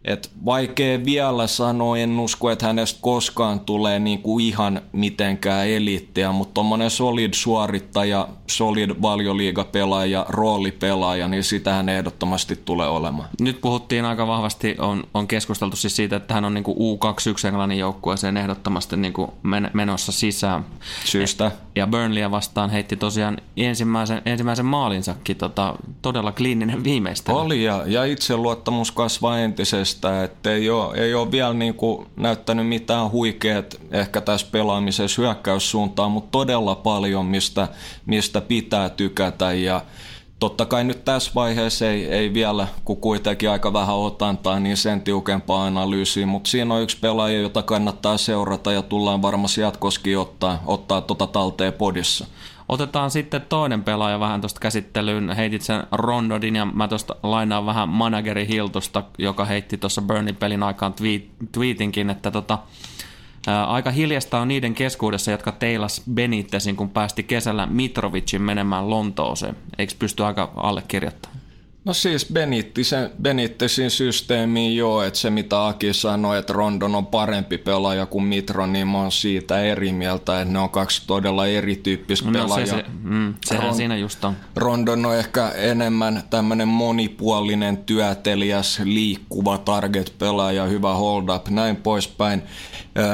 et 0.05 0.31
vaikea 0.45 1.05
vielä 1.05 1.47
sanoa, 1.47 1.97
en 1.97 2.19
usko, 2.19 2.51
että 2.51 2.65
hänestä 2.65 2.99
koskaan 3.01 3.59
tulee 3.59 3.99
niinku 3.99 4.39
ihan 4.39 4.81
mitenkään 4.91 5.67
eliittiä, 5.67 6.31
mutta 6.31 6.53
tuommoinen 6.53 6.89
solid 6.89 7.33
suorittaja, 7.33 8.27
solid 8.47 8.91
valioliigapelaaja, 9.01 10.25
roolipelaaja, 10.29 11.27
niin 11.27 11.43
sitä 11.43 11.73
hän 11.73 11.89
ehdottomasti 11.89 12.55
tulee 12.65 12.87
olemaan. 12.87 13.29
Nyt 13.41 13.61
puhuttiin 13.61 14.05
aika 14.05 14.27
vahvasti, 14.27 14.75
on, 14.79 15.03
on 15.13 15.27
keskusteltu 15.27 15.75
siis 15.75 15.95
siitä, 15.95 16.15
että 16.15 16.33
hän 16.33 16.45
on 16.45 16.53
niinku 16.53 16.99
U21 16.99 17.47
Englannin 17.47 17.79
joukkueeseen 17.79 18.37
ehdottomasti 18.37 18.97
niinku 18.97 19.33
men, 19.43 19.71
menossa 19.73 20.11
sisään. 20.11 20.65
Syystä. 21.05 21.51
Ja 21.75 21.87
Burnleyä 21.87 22.31
vastaan 22.31 22.69
heitti 22.69 22.95
tosiaan 22.95 23.37
ensimmäisen, 23.57 24.21
ensimmäisen 24.25 24.65
maalinsakin 24.65 25.37
tota, 25.37 25.75
todella 26.01 26.31
kliininen 26.31 26.83
viimeistä. 26.83 27.33
Oli 27.33 27.63
ja, 27.63 27.83
ja 27.85 28.03
itseluottamus 28.03 28.91
kasvaa 28.91 29.39
entisestään 29.39 29.90
tästä, 29.91 30.23
että 30.23 30.51
ei 30.51 30.69
ole, 30.69 30.97
ei 30.97 31.13
ole 31.13 31.31
vielä 31.31 31.53
niin 31.53 31.73
kuin 31.73 32.07
näyttänyt 32.15 32.67
mitään 32.67 33.11
huikeat 33.11 33.79
ehkä 33.91 34.21
tässä 34.21 34.47
pelaamisessa 34.51 35.21
hyökkäyssuuntaan, 35.21 36.11
mutta 36.11 36.31
todella 36.31 36.75
paljon, 36.75 37.25
mistä, 37.25 37.67
mistä 38.05 38.41
pitää 38.41 38.89
tykätä 38.89 39.53
ja 39.53 39.81
Totta 40.39 40.65
kai 40.65 40.83
nyt 40.83 41.05
tässä 41.05 41.31
vaiheessa 41.35 41.87
ei, 41.87 42.05
ei 42.05 42.33
vielä, 42.33 42.67
kun 42.85 42.97
kuitenkin 42.97 43.49
aika 43.49 43.73
vähän 43.73 43.95
otantaa, 43.95 44.59
niin 44.59 44.77
sen 44.77 45.01
tiukempaa 45.01 45.65
analyysiä, 45.65 46.25
mutta 46.25 46.49
siinä 46.49 46.73
on 46.73 46.81
yksi 46.81 46.97
pelaaja, 47.01 47.41
jota 47.41 47.63
kannattaa 47.63 48.17
seurata 48.17 48.71
ja 48.71 48.81
tullaan 48.81 49.21
varmasti 49.21 49.61
jatkoskin 49.61 50.19
ottaa, 50.19 50.63
ottaa 50.65 51.01
tota 51.01 51.27
talteen 51.27 51.73
podissa. 51.73 52.25
Otetaan 52.71 53.11
sitten 53.11 53.41
toinen 53.49 53.83
pelaaja 53.83 54.19
vähän 54.19 54.41
tuosta 54.41 54.59
käsittelyyn. 54.59 55.29
Heitit 55.29 55.61
sen 55.61 55.83
Rondodin 55.91 56.55
ja 56.55 56.65
mä 56.65 56.87
tuosta 56.87 57.15
lainaan 57.23 57.65
vähän 57.65 57.89
manageri 57.89 58.47
Hiltusta, 58.47 59.03
joka 59.17 59.45
heitti 59.45 59.77
tuossa 59.77 60.01
Burnin-pelin 60.01 60.63
aikaan 60.63 60.93
tweet, 60.93 61.25
tweetinkin, 61.51 62.09
että 62.09 62.31
tota, 62.31 62.59
ää, 63.47 63.65
aika 63.65 63.91
hiljasta 63.91 64.39
on 64.39 64.47
niiden 64.47 64.73
keskuudessa, 64.73 65.31
jotka 65.31 65.51
teilas 65.51 66.01
Benitezin, 66.13 66.75
kun 66.75 66.89
päästi 66.89 67.23
kesällä 67.23 67.65
Mitrovicin 67.65 68.41
menemään 68.41 68.89
Lontooseen. 68.89 69.55
Eikö 69.77 69.93
pysty 69.99 70.25
aika 70.25 70.51
allekirjoittamaan? 70.55 71.40
No 71.85 71.93
siis 71.93 72.27
Benittisen, 72.33 73.11
Benittesin 73.21 73.91
systeemiin 73.91 74.75
joo, 74.75 75.03
että 75.03 75.19
se 75.19 75.29
mitä 75.29 75.67
Aki 75.67 75.93
sanoi, 75.93 76.37
että 76.39 76.53
Rondon 76.53 76.95
on 76.95 77.05
parempi 77.05 77.57
pelaaja 77.57 78.05
kuin 78.05 78.23
Mitro, 78.23 78.65
niin 78.65 78.87
mä 78.87 78.97
oon 78.97 79.11
siitä 79.11 79.61
eri 79.61 79.93
mieltä, 79.93 80.41
että 80.41 80.53
ne 80.53 80.59
on 80.59 80.69
kaksi 80.69 81.01
todella 81.07 81.47
erityyppistä 81.47 82.25
no, 82.25 82.31
pelaajaa. 82.31 82.65
Se, 82.65 82.75
se, 82.75 82.85
mm, 83.03 83.33
sehän 83.45 83.63
Ron, 83.63 83.75
siinä 83.75 83.97
just 83.97 84.23
on. 84.23 84.35
Rondon 84.55 85.05
on 85.05 85.15
ehkä 85.15 85.49
enemmän 85.49 86.23
tämmöinen 86.29 86.67
monipuolinen, 86.67 87.77
työtelijäs, 87.77 88.81
liikkuva 88.83 89.57
target-pelaaja, 89.57 90.65
hyvä 90.65 90.93
hold-up, 90.93 91.49
näin 91.49 91.75
poispäin. 91.75 92.43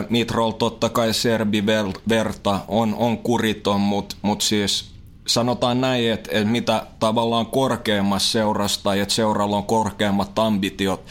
Mitrol 0.10 0.52
totta 0.52 0.90
kai 0.90 1.14
serbi 1.14 1.66
verta 2.10 2.60
on, 2.68 2.96
on 2.96 3.18
kuriton, 3.18 3.82
mutta 3.82 4.16
mut 4.22 4.42
siis 4.42 4.97
sanotaan 5.28 5.82
näin, 5.82 6.12
että, 6.12 6.30
että 6.32 6.50
mitä 6.50 6.88
tavallaan 7.00 7.46
korkeammassa 7.46 8.32
seurasta 8.32 8.84
tai 8.84 9.00
että 9.00 9.14
seuralla 9.14 9.58
on 9.58 9.66
korkeammat 9.66 10.40
ambitiot, 10.40 11.06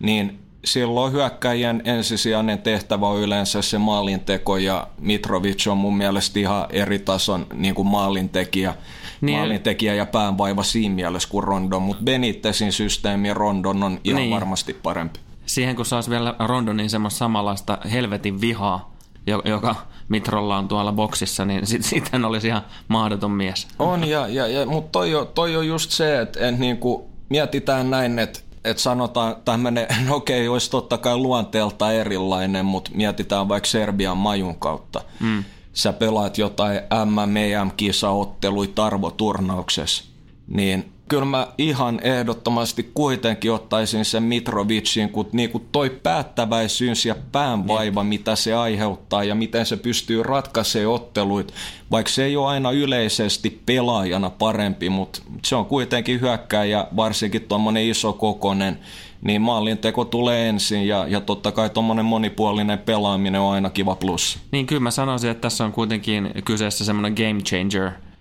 niin 0.00 0.38
silloin 0.64 1.12
hyökkäjien 1.12 1.82
ensisijainen 1.84 2.58
tehtävä 2.58 3.08
on 3.08 3.20
yleensä 3.20 3.62
se 3.62 3.78
maalinteko 3.78 4.56
ja 4.56 4.86
Mitrovic 4.98 5.66
on 5.66 5.76
mun 5.76 5.96
mielestä 5.96 6.40
ihan 6.40 6.66
eri 6.70 6.98
tason 6.98 7.46
niin 7.54 7.74
kuin 7.74 7.88
maalintekijä, 7.88 8.74
niin. 9.20 9.38
maalintekijä 9.38 9.94
ja 9.94 10.06
päänvaiva 10.06 10.62
siinä 10.62 10.94
mielessä 10.94 11.28
kuin 11.28 11.44
Rondon, 11.44 11.82
mutta 11.82 12.02
Benitezin 12.04 12.72
systeemi 12.72 13.34
Rondon 13.34 13.82
on 13.82 14.00
ihan 14.04 14.20
niin. 14.20 14.34
varmasti 14.34 14.74
parempi. 14.74 15.20
Siihen 15.46 15.76
kun 15.76 15.86
saisi 15.86 16.10
vielä 16.10 16.34
Rondonin 16.38 16.90
semmoista 16.90 17.18
samanlaista 17.18 17.78
helvetin 17.92 18.40
vihaa, 18.40 18.91
joka 19.26 19.76
Mitrolla 20.08 20.58
on 20.58 20.68
tuolla 20.68 20.92
boksissa, 20.92 21.44
niin 21.44 21.66
sit, 21.66 21.84
sitten 21.84 22.24
olisi 22.24 22.46
ihan 22.48 22.62
mahdoton 22.88 23.30
mies. 23.30 23.68
On, 23.78 24.08
ja, 24.08 24.28
ja, 24.28 24.46
ja, 24.46 24.66
mutta 24.66 24.92
toi, 24.92 25.14
on, 25.14 25.26
toi 25.34 25.56
on 25.56 25.66
just 25.66 25.90
se, 25.90 26.20
että 26.20 26.48
et 26.48 26.58
niinku, 26.58 27.10
mietitään 27.28 27.90
näin, 27.90 28.18
että 28.18 28.40
et 28.64 28.78
sanotaan 28.78 29.36
tämmöinen, 29.44 29.86
no 30.08 30.16
okei, 30.16 30.48
olisi 30.48 30.70
totta 30.70 30.98
kai 30.98 31.16
luonteelta 31.16 31.92
erilainen, 31.92 32.64
mutta 32.64 32.90
mietitään 32.94 33.48
vaikka 33.48 33.68
Serbian 33.68 34.16
majun 34.16 34.56
kautta. 34.56 35.00
Mm. 35.20 35.44
Sä 35.72 35.92
pelaat 35.92 36.38
jotain 36.38 36.80
MMM-kisaotteluita 37.04 38.86
arvoturnauksessa, 38.86 40.04
niin 40.48 40.92
kyllä 41.12 41.24
mä 41.24 41.46
ihan 41.58 42.00
ehdottomasti 42.02 42.90
kuitenkin 42.94 43.52
ottaisin 43.52 44.04
sen 44.04 44.22
Mitrovicin, 44.22 45.08
kun 45.08 45.28
niinku 45.32 45.58
toi 45.72 45.90
päättäväisyys 45.90 47.06
ja 47.06 47.14
päänvaiva, 47.32 48.04
mitä 48.04 48.36
se 48.36 48.54
aiheuttaa 48.54 49.24
ja 49.24 49.34
miten 49.34 49.66
se 49.66 49.76
pystyy 49.76 50.22
ratkaisemaan 50.22 50.94
otteluit, 50.94 51.54
vaikka 51.90 52.12
se 52.12 52.24
ei 52.24 52.36
ole 52.36 52.48
aina 52.48 52.70
yleisesti 52.70 53.62
pelaajana 53.66 54.30
parempi, 54.30 54.88
mutta 54.88 55.22
se 55.44 55.56
on 55.56 55.66
kuitenkin 55.66 56.20
hyökkääjä, 56.20 56.86
varsinkin 56.96 57.42
tuommoinen 57.42 57.84
iso 57.84 58.12
kokonen, 58.12 58.78
niin 59.22 59.42
maalinteko 59.42 60.04
tulee 60.04 60.48
ensin 60.48 60.88
ja, 60.88 61.06
ja 61.08 61.20
totta 61.20 61.52
kai 61.52 61.70
tuommoinen 61.70 62.04
monipuolinen 62.04 62.78
pelaaminen 62.78 63.40
on 63.40 63.54
aina 63.54 63.70
kiva 63.70 63.94
plus. 63.94 64.38
Niin 64.52 64.66
kyllä 64.66 64.80
mä 64.80 64.90
sanoisin, 64.90 65.30
että 65.30 65.40
tässä 65.42 65.64
on 65.64 65.72
kuitenkin 65.72 66.30
kyseessä 66.44 66.84
semmoinen 66.84 67.14
game 67.14 67.42
changer– 67.42 67.90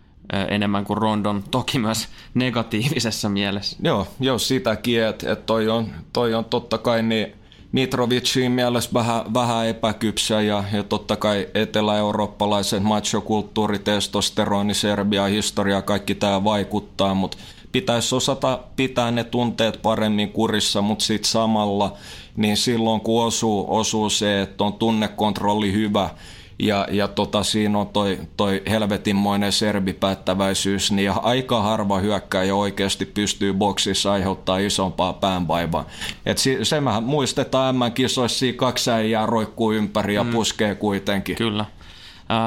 enemmän 0.50 0.86
kuin 0.86 0.98
Rondon, 0.98 1.44
toki 1.52 1.80
myös 1.80 2.08
negatiivisessa 2.34 3.30
mielessä. 3.30 3.78
Joo, 3.84 4.08
joo 4.20 4.40
sitäkin, 4.40 5.04
että 5.04 5.32
et 5.32 5.46
toi, 5.46 5.70
on, 5.70 5.88
toi 6.14 6.34
on 6.34 6.46
totta 6.46 6.78
kai 6.78 7.04
niin 7.04 7.34
Mitrovicin 7.72 8.52
mielessä 8.52 8.90
vähän, 8.94 9.34
vähän 9.34 9.68
epäkypsä 9.68 10.42
ja, 10.42 10.64
ja 10.74 10.84
totta 10.84 11.16
kai 11.16 11.48
etelä-eurooppalaisen 11.54 12.84
machokulttuuri, 12.84 13.80
testosteroni, 13.80 14.74
Serbia, 14.74 15.26
historia, 15.26 15.82
kaikki 15.82 16.16
tämä 16.16 16.44
vaikuttaa, 16.44 17.14
mutta 17.14 17.38
pitäisi 17.72 18.16
osata 18.16 18.60
pitää 18.76 19.12
ne 19.12 19.24
tunteet 19.24 19.82
paremmin 19.82 20.32
kurissa, 20.32 20.82
mutta 20.82 21.06
sitten 21.06 21.30
samalla, 21.30 21.94
niin 22.36 22.58
silloin 22.58 23.02
kun 23.02 23.26
osuu, 23.26 23.66
osuu 23.78 24.10
se, 24.10 24.42
että 24.42 24.64
on 24.64 24.74
tunnekontrolli 24.74 25.74
hyvä, 25.74 26.10
ja, 26.60 26.88
ja 26.92 27.08
tota, 27.08 27.44
siinä 27.44 27.80
on 27.80 27.88
toi, 27.88 28.20
toi 28.38 28.62
helvetinmoinen 28.70 29.52
serbipäättäväisyys, 29.52 30.92
niin 30.92 31.12
aika 31.22 31.62
harva 31.62 32.00
hyökkääjä 32.00 32.56
oikeasti 32.56 33.06
pystyy 33.06 33.54
boksissa 33.54 34.12
aiheuttaa 34.12 34.58
isompaa 34.58 35.14
päänvaivaa. 35.14 35.86
Et 36.26 36.38
se, 36.38 36.66
se 36.66 36.82
muistetaan 37.02 37.76
M-kisoissa, 37.76 38.46
kaksi 38.56 38.92
äijää 38.92 39.26
roikkuu 39.26 39.72
ympäri 39.72 40.16
ja 40.16 40.24
mm. 40.24 40.32
puskee 40.32 40.76
kuitenkin. 40.76 41.36
Kyllä. 41.36 41.66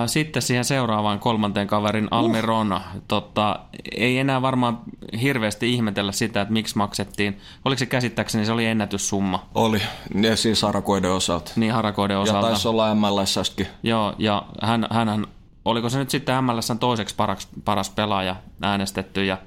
Sitten 0.06 0.42
siihen 0.42 0.64
seuraavaan 0.64 1.18
kolmanteen 1.18 1.66
kaverin 1.66 2.08
Almiron. 2.10 2.72
Uh. 2.72 2.80
Tota, 3.08 3.60
ei 3.96 4.18
enää 4.18 4.42
varmaan 4.42 4.78
hirveästi 5.22 5.72
ihmetellä 5.72 6.12
sitä, 6.12 6.40
että 6.40 6.52
miksi 6.52 6.76
maksettiin. 6.76 7.38
Oliko 7.64 7.78
se 7.78 7.86
käsittääkseni, 7.86 8.46
se 8.46 8.52
oli 8.52 8.66
ennätyssumma? 8.66 9.46
Oli, 9.54 9.82
ja 10.22 10.36
siis 10.36 10.62
harakoiden 10.62 11.12
osalta. 11.12 11.52
Niin, 11.56 11.72
harakoiden 11.72 12.18
osalta. 12.18 12.46
Ja 12.46 12.50
taisi 12.52 12.68
olla 12.68 12.94
MLSskin. 12.94 13.66
Joo, 13.82 14.14
ja 14.18 14.42
hän, 14.62 14.86
hän, 14.90 15.26
oliko 15.64 15.88
se 15.88 15.98
nyt 15.98 16.10
sitten 16.10 16.44
MLSn 16.44 16.78
toiseksi 16.78 17.14
paras, 17.14 17.48
paras 17.64 17.90
pelaaja 17.90 18.36
äänestetty, 18.62 19.24
ja 19.24 19.38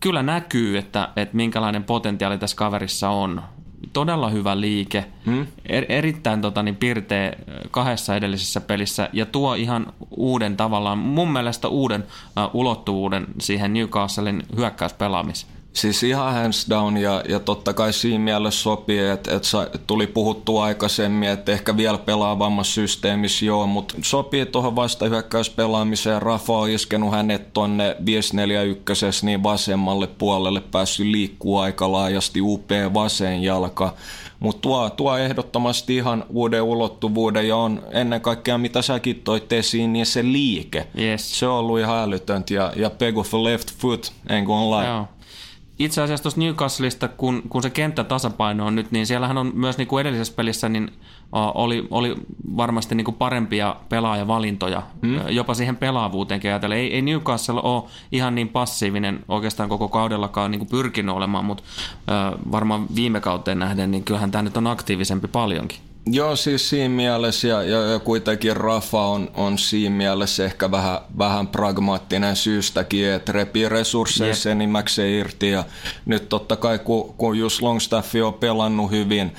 kyllä 0.00 0.22
näkyy, 0.22 0.78
että, 0.78 1.08
että 1.16 1.36
minkälainen 1.36 1.84
potentiaali 1.84 2.38
tässä 2.38 2.56
kaverissa 2.56 3.08
on 3.08 3.42
todella 3.92 4.30
hyvä 4.30 4.60
liike, 4.60 5.04
hmm? 5.26 5.46
er, 5.68 5.84
erittäin 5.88 6.40
tota, 6.40 6.62
niin, 6.62 6.76
pirteä 6.76 7.32
kahdessa 7.70 8.16
edellisessä 8.16 8.60
pelissä 8.60 9.08
ja 9.12 9.26
tuo 9.26 9.54
ihan 9.54 9.92
uuden 10.10 10.56
tavallaan, 10.56 10.98
mun 10.98 11.32
mielestä 11.32 11.68
uuden 11.68 12.02
uh, 12.02 12.60
ulottuvuuden 12.60 13.26
siihen 13.40 13.72
Newcastlein 13.72 14.42
hyökkäyspelaamiseen. 14.56 15.51
Siis 15.72 16.02
ihan 16.02 16.34
hands 16.34 16.66
down 16.70 16.96
ja, 16.96 17.22
ja 17.28 17.40
totta 17.40 17.72
kai 17.72 17.92
siinä 17.92 18.24
mielessä 18.24 18.62
sopii, 18.62 18.98
että, 18.98 19.36
että 19.36 19.78
tuli 19.86 20.06
puhuttua 20.06 20.64
aikaisemmin, 20.64 21.28
että 21.28 21.52
ehkä 21.52 21.76
vielä 21.76 21.98
pelaavammassa 21.98 22.74
systeemissä 22.74 23.44
joo, 23.44 23.66
mutta 23.66 23.94
sopii 24.02 24.46
tuohon 24.46 24.76
vastahyökkäyspelaamiseen. 24.76 26.22
Rafa 26.22 26.52
on 26.52 26.70
iskenut 26.70 27.12
hänet 27.12 27.52
tonne 27.52 27.96
541 28.06 29.26
niin 29.26 29.42
vasemmalle 29.42 30.06
puolelle, 30.06 30.60
päässyt 30.60 31.06
liikkuu 31.06 31.58
aika 31.58 31.92
laajasti, 31.92 32.40
upea 32.40 32.94
vasen 32.94 33.42
jalka. 33.42 33.94
Mutta 34.40 34.60
tuo, 34.60 34.90
tuo 34.90 35.16
ehdottomasti 35.16 35.96
ihan 35.96 36.24
uuden 36.28 36.62
ulottuvuuden 36.62 37.48
ja 37.48 37.56
on 37.56 37.82
ennen 37.90 38.20
kaikkea, 38.20 38.58
mitä 38.58 38.82
säkin 38.82 39.20
toit 39.24 39.52
esiin, 39.52 39.92
niin 39.92 40.06
se 40.06 40.22
liike. 40.22 40.86
Yes. 40.98 41.38
Se 41.38 41.46
on 41.46 41.54
ollut 41.54 41.78
ihan 41.78 41.98
älytöntä 41.98 42.54
ja, 42.54 42.72
ja 42.76 42.90
peg 42.90 43.18
of 43.18 43.34
left 43.34 43.70
foot, 43.78 44.12
en 44.28 44.44
kuin 44.44 44.58
on 44.58 44.86
Joo 44.86 45.06
itse 45.78 46.02
asiassa 46.02 46.22
tuosta 46.22 46.40
Newcastleista, 46.40 47.08
kun, 47.08 47.42
kun 47.48 47.62
se 47.62 47.70
kenttä 47.70 48.04
tasapaino 48.04 48.66
on 48.66 48.74
nyt, 48.74 48.92
niin 48.92 49.06
siellähän 49.06 49.38
on 49.38 49.52
myös 49.54 49.78
niin 49.78 49.88
kuin 49.88 50.00
edellisessä 50.00 50.32
pelissä 50.36 50.68
niin, 50.68 50.90
oli, 51.32 51.86
oli 51.90 52.16
varmasti 52.56 52.94
niin 52.94 53.04
kuin 53.04 53.14
parempia 53.14 53.76
pelaajavalintoja, 53.88 54.82
hmm. 55.02 55.20
jopa 55.28 55.54
siihen 55.54 55.76
pelaavuuteenkin 55.76 56.50
ajatellen. 56.50 56.78
Ei, 56.78 56.94
ei 56.94 57.02
Newcastle 57.02 57.60
ole 57.62 57.82
ihan 58.12 58.34
niin 58.34 58.48
passiivinen 58.48 59.24
oikeastaan 59.28 59.68
koko 59.68 59.88
kaudellakaan 59.88 60.50
niin 60.50 60.58
kuin 60.58 60.70
pyrkinyt 60.70 61.14
olemaan, 61.14 61.44
mutta 61.44 61.62
varmaan 62.52 62.86
viime 62.94 63.20
kauteen 63.20 63.58
nähden, 63.58 63.90
niin 63.90 64.04
kyllähän 64.04 64.30
tämä 64.30 64.42
nyt 64.42 64.56
on 64.56 64.66
aktiivisempi 64.66 65.28
paljonkin. 65.28 65.78
Joo, 66.06 66.36
siis 66.36 66.68
siinä 66.68 66.94
mielessä 66.94 67.48
ja, 67.48 67.62
ja, 67.62 67.80
ja 67.80 67.98
kuitenkin 67.98 68.56
Rafa 68.56 69.06
on, 69.06 69.30
on 69.34 69.58
siinä 69.58 69.96
mielessä 69.96 70.44
ehkä 70.44 70.70
vähän, 70.70 70.98
vähän 71.18 71.48
pragmaattinen 71.48 72.36
syystäkin, 72.36 73.08
että 73.08 73.32
repii 73.32 73.68
resursseissa 73.68 74.48
yep. 74.48 74.56
enimmäkseen 74.56 75.12
irti 75.12 75.50
ja 75.50 75.64
nyt 76.06 76.28
totta 76.28 76.56
kai 76.56 76.78
kun, 76.78 77.14
kun 77.14 77.38
just 77.38 77.62
Longstaffi 77.62 78.22
on 78.22 78.34
pelannut 78.34 78.90
hyvin, 78.90 79.32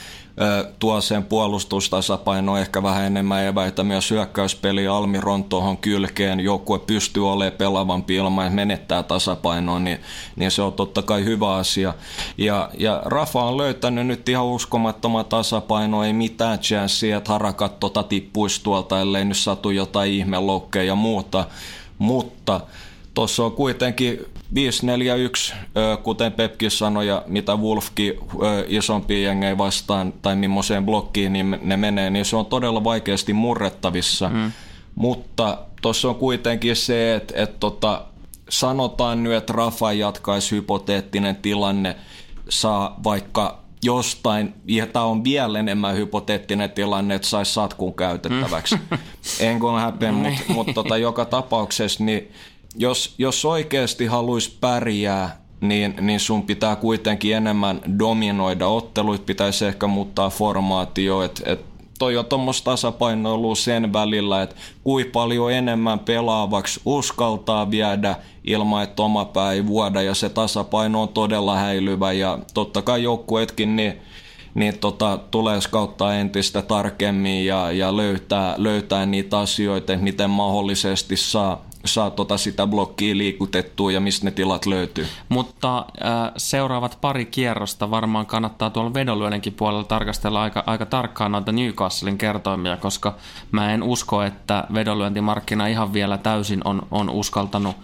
tuo 0.80 1.02
sen 1.02 1.24
puolustustasapaino 1.24 2.58
ehkä 2.58 2.84
vähän 2.84 3.04
enemmän 3.04 3.44
eväitä 3.44 3.84
myös 3.84 4.12
hyökkäyspeli 4.12 4.88
Almiron 4.88 5.44
tuohon 5.44 5.78
kylkeen. 5.78 6.40
Joukkue 6.40 6.80
pystyy 6.80 7.32
olemaan 7.32 7.58
pelavampi 7.58 8.16
ilman, 8.16 8.46
että 8.46 8.56
menettää 8.56 9.04
tasapainoa, 9.04 9.80
niin, 9.80 10.00
niin 10.36 10.52
se 10.52 10.62
on 10.62 10.74
totta 10.74 11.02
kai 11.02 11.24
hyvä 11.24 11.56
asia. 11.56 11.94
Ja, 12.38 12.70
ja 12.78 13.02
Rafa 13.06 13.44
on 13.44 13.58
löytänyt 13.58 14.08
nyt 14.08 14.30
ihan 14.30 14.46
uskomattoman 14.46 15.26
tasapaino, 15.26 16.04
ei 16.04 16.14
mitään 16.14 16.60
chanssiä, 16.60 17.18
että 17.18 17.32
harakat 17.32 17.80
tota 17.80 18.04
tippuisi 18.04 18.64
tuolta, 18.64 19.02
ellei 19.02 19.26
nyt 19.26 19.38
satu 19.38 19.70
jotain 19.70 20.12
ihmelokkeja 20.12 20.84
ja 20.84 20.96
muuta. 20.96 21.46
Mutta 21.98 22.62
tuossa 23.14 23.46
on 23.46 23.52
kuitenkin 23.52 24.20
5-4-1, 24.56 25.56
kuten 26.04 26.32
Pepki 26.32 26.70
sanoi, 26.70 27.08
ja 27.08 27.24
mitä 27.28 27.56
Wolfkin 27.56 28.14
isompi 28.68 29.24
jengejä 29.24 29.58
vastaan 29.58 30.14
tai 30.22 30.36
millaiseen 30.36 30.86
blokkiin 30.86 31.34
niin 31.34 31.60
ne 31.62 31.78
menee, 31.78 32.10
niin 32.10 32.26
se 32.26 32.36
on 32.36 32.46
todella 32.46 32.84
vaikeasti 32.84 33.34
murrettavissa. 33.34 34.30
Mm. 34.30 34.52
Mutta 34.96 35.58
tuossa 35.82 36.10
on 36.10 36.16
kuitenkin 36.16 36.76
se, 36.76 37.16
että, 37.16 37.34
että 37.44 37.56
tota, 37.60 38.06
sanotaan 38.50 39.24
nyt, 39.24 39.34
että 39.34 39.54
Rafa 39.54 39.94
jatkaisi 39.94 40.56
hypoteettinen 40.56 41.36
tilanne, 41.36 41.96
saa 42.50 43.00
vaikka 43.04 43.64
jostain, 43.84 44.54
ja 44.66 44.88
tämä 44.88 45.06
on 45.06 45.24
vielä 45.24 45.60
enemmän 45.60 45.96
hypoteettinen 45.96 46.72
tilanne, 46.72 47.16
että 47.16 47.28
saisi 47.28 47.54
satkun 47.54 47.94
käytettäväksi. 47.94 48.76
Mm. 48.76 48.98
en 49.40 49.60
kun 49.60 49.80
häpeä, 49.80 50.12
mutta 50.12 50.42
mut 50.48 50.68
tota, 50.74 50.98
joka 50.98 51.26
tapauksessa 51.26 52.04
niin 52.04 52.32
jos, 52.76 53.16
jos 53.18 53.46
oikeasti 53.46 54.06
haluaisi 54.06 54.58
pärjää, 54.62 55.44
niin, 55.62 55.96
niin 56.02 56.20
sun 56.20 56.44
pitää 56.44 56.76
kuitenkin 56.76 57.36
enemmän 57.36 57.82
dominoida. 58.00 58.68
Otteluit, 58.68 59.26
pitäisi 59.26 59.66
ehkä 59.66 59.88
muuttaa 59.88 60.30
formaatio, 60.30 61.22
että 61.22 61.52
et 61.52 61.66
toi 62.00 62.18
on 62.18 62.26
tuommoista 62.26 62.72
tasapainoilua 62.72 63.56
sen 63.56 63.94
välillä, 63.94 64.42
että 64.42 64.56
kui 64.84 65.06
paljon 65.06 65.52
enemmän 65.52 66.00
pelaavaksi 66.00 66.82
uskaltaa 66.86 67.72
viedä 67.72 68.16
ilman, 68.44 68.84
että 68.84 69.04
oma 69.04 69.26
pää 69.26 69.52
ei 69.52 69.68
vuoda 69.68 70.02
ja 70.02 70.14
se 70.14 70.30
tasapaino 70.30 71.02
on 71.02 71.10
todella 71.10 71.56
häilyvä. 71.56 72.12
Ja 72.12 72.40
totta 72.54 72.82
kai 72.82 73.04
joukkuetkin 73.04 73.76
niin 73.76 74.02
niin 74.54 74.80
tota, 74.80 75.20
tulee 75.32 75.62
skauttaa 75.62 76.16
entistä 76.16 76.62
tarkemmin 76.62 77.46
ja, 77.46 77.72
ja 77.72 77.98
löytää, 77.98 78.56
löytää 78.58 79.06
niitä 79.06 79.40
asioita, 79.40 79.98
miten 79.98 80.30
mahdollisesti 80.30 81.18
saa, 81.18 81.66
saa 81.86 82.10
tota 82.10 82.38
sitä 82.38 82.68
blokkia 82.68 83.18
liikutettua 83.18 83.92
ja 83.92 84.00
mistä 84.00 84.26
ne 84.26 84.32
tilat 84.32 84.66
löytyy. 84.66 85.08
Mutta 85.30 85.78
äh, 85.78 86.32
seuraavat 86.38 86.98
pari 87.02 87.26
kierrosta 87.26 87.92
varmaan 87.92 88.26
kannattaa 88.26 88.70
tuolla 88.70 88.94
vedonlyönninkin 88.94 89.54
puolella 89.54 89.84
tarkastella 89.84 90.42
aika, 90.42 90.64
aika 90.66 90.86
tarkkaan 90.86 91.32
noita 91.32 91.52
Newcastlein 91.52 92.18
kertoimia, 92.18 92.78
koska 92.78 93.16
mä 93.52 93.74
en 93.74 93.84
usko, 93.84 94.24
että 94.24 94.68
vedonlyöntimarkkina 94.74 95.68
ihan 95.68 95.94
vielä 95.94 96.18
täysin 96.18 96.62
on, 96.66 96.88
on 96.92 97.10
uskaltanut 97.10 97.76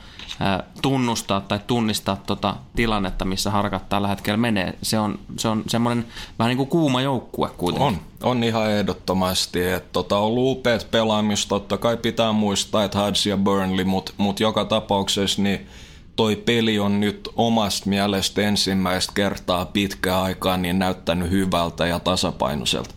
tunnustaa 0.82 1.42
tai 1.42 1.60
tunnistaa 1.68 2.16
tota 2.16 2.56
tilannetta, 2.76 3.26
missä 3.26 3.52
harkat 3.52 3.90
tällä 3.90 4.08
hetkellä 4.08 4.38
menee. 4.38 4.78
Se 4.82 5.00
on, 5.00 5.20
se 5.38 5.48
on 5.48 5.64
semmoinen 5.68 6.06
vähän 6.40 6.50
niin 6.50 6.58
kuin 6.58 6.70
kuuma 6.70 7.02
joukkue 7.02 7.50
kuitenkin. 7.58 7.88
On, 7.88 7.98
on 8.24 8.44
ihan 8.44 8.72
ehdottomasti. 8.72 9.64
Että 9.64 9.90
tota, 9.92 10.18
on 10.18 10.24
ollut 10.24 10.58
upeat 10.58 10.88
pelaamista, 10.92 11.50
totta 11.50 11.78
kai 11.78 11.98
pitää 11.98 12.32
muistaa, 12.32 12.84
että 12.84 13.06
Hudds 13.06 13.26
ja 13.26 13.38
Burnley, 13.38 13.86
mutta 13.86 14.12
mut 14.18 14.40
joka 14.40 14.66
tapauksessa 14.66 15.42
niin 15.42 15.68
toi 16.16 16.36
peli 16.36 16.80
on 16.80 17.00
nyt 17.00 17.30
omasta 17.36 17.90
mielestä 17.90 18.42
ensimmäistä 18.42 19.14
kertaa 19.16 19.66
pitkään 19.66 20.24
aikaa 20.24 20.58
niin 20.58 20.80
näyttänyt 20.80 21.30
hyvältä 21.32 21.88
ja 21.88 22.00
tasapainoiselta. 22.00 22.96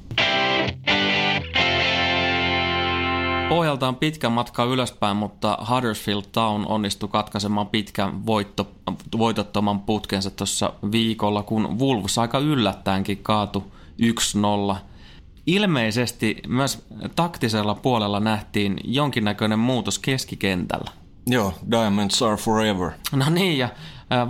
Pohjalta 3.53 3.89
on 3.89 3.97
pitkä 3.97 4.29
matka 4.29 4.65
ylöspäin, 4.65 5.17
mutta 5.17 5.59
Huddersfield 5.71 6.23
Town 6.33 6.67
onnistui 6.69 7.09
katkaisemaan 7.09 7.67
pitkän 7.67 8.27
voitto, 8.27 8.71
voitottoman 9.19 9.81
putkensa 9.81 10.31
tuossa 10.31 10.73
viikolla, 10.93 11.43
kun 11.43 11.79
Wolves 11.79 12.19
aika 12.19 12.39
yllättäenkin 12.39 13.19
kaatu 13.23 13.73
1-0. 14.73 14.77
Ilmeisesti 15.47 16.37
myös 16.49 16.87
taktisella 17.17 17.75
puolella 17.75 18.21
nähtiin 18.21 18.77
jonkinnäköinen 18.85 19.59
muutos 19.59 19.99
keskikentällä. 19.99 20.91
Joo, 21.27 21.55
Diamonds 21.71 22.23
are 22.23 22.37
forever. 22.37 22.91
No 23.13 23.31
niin, 23.31 23.59
ja 23.59 23.69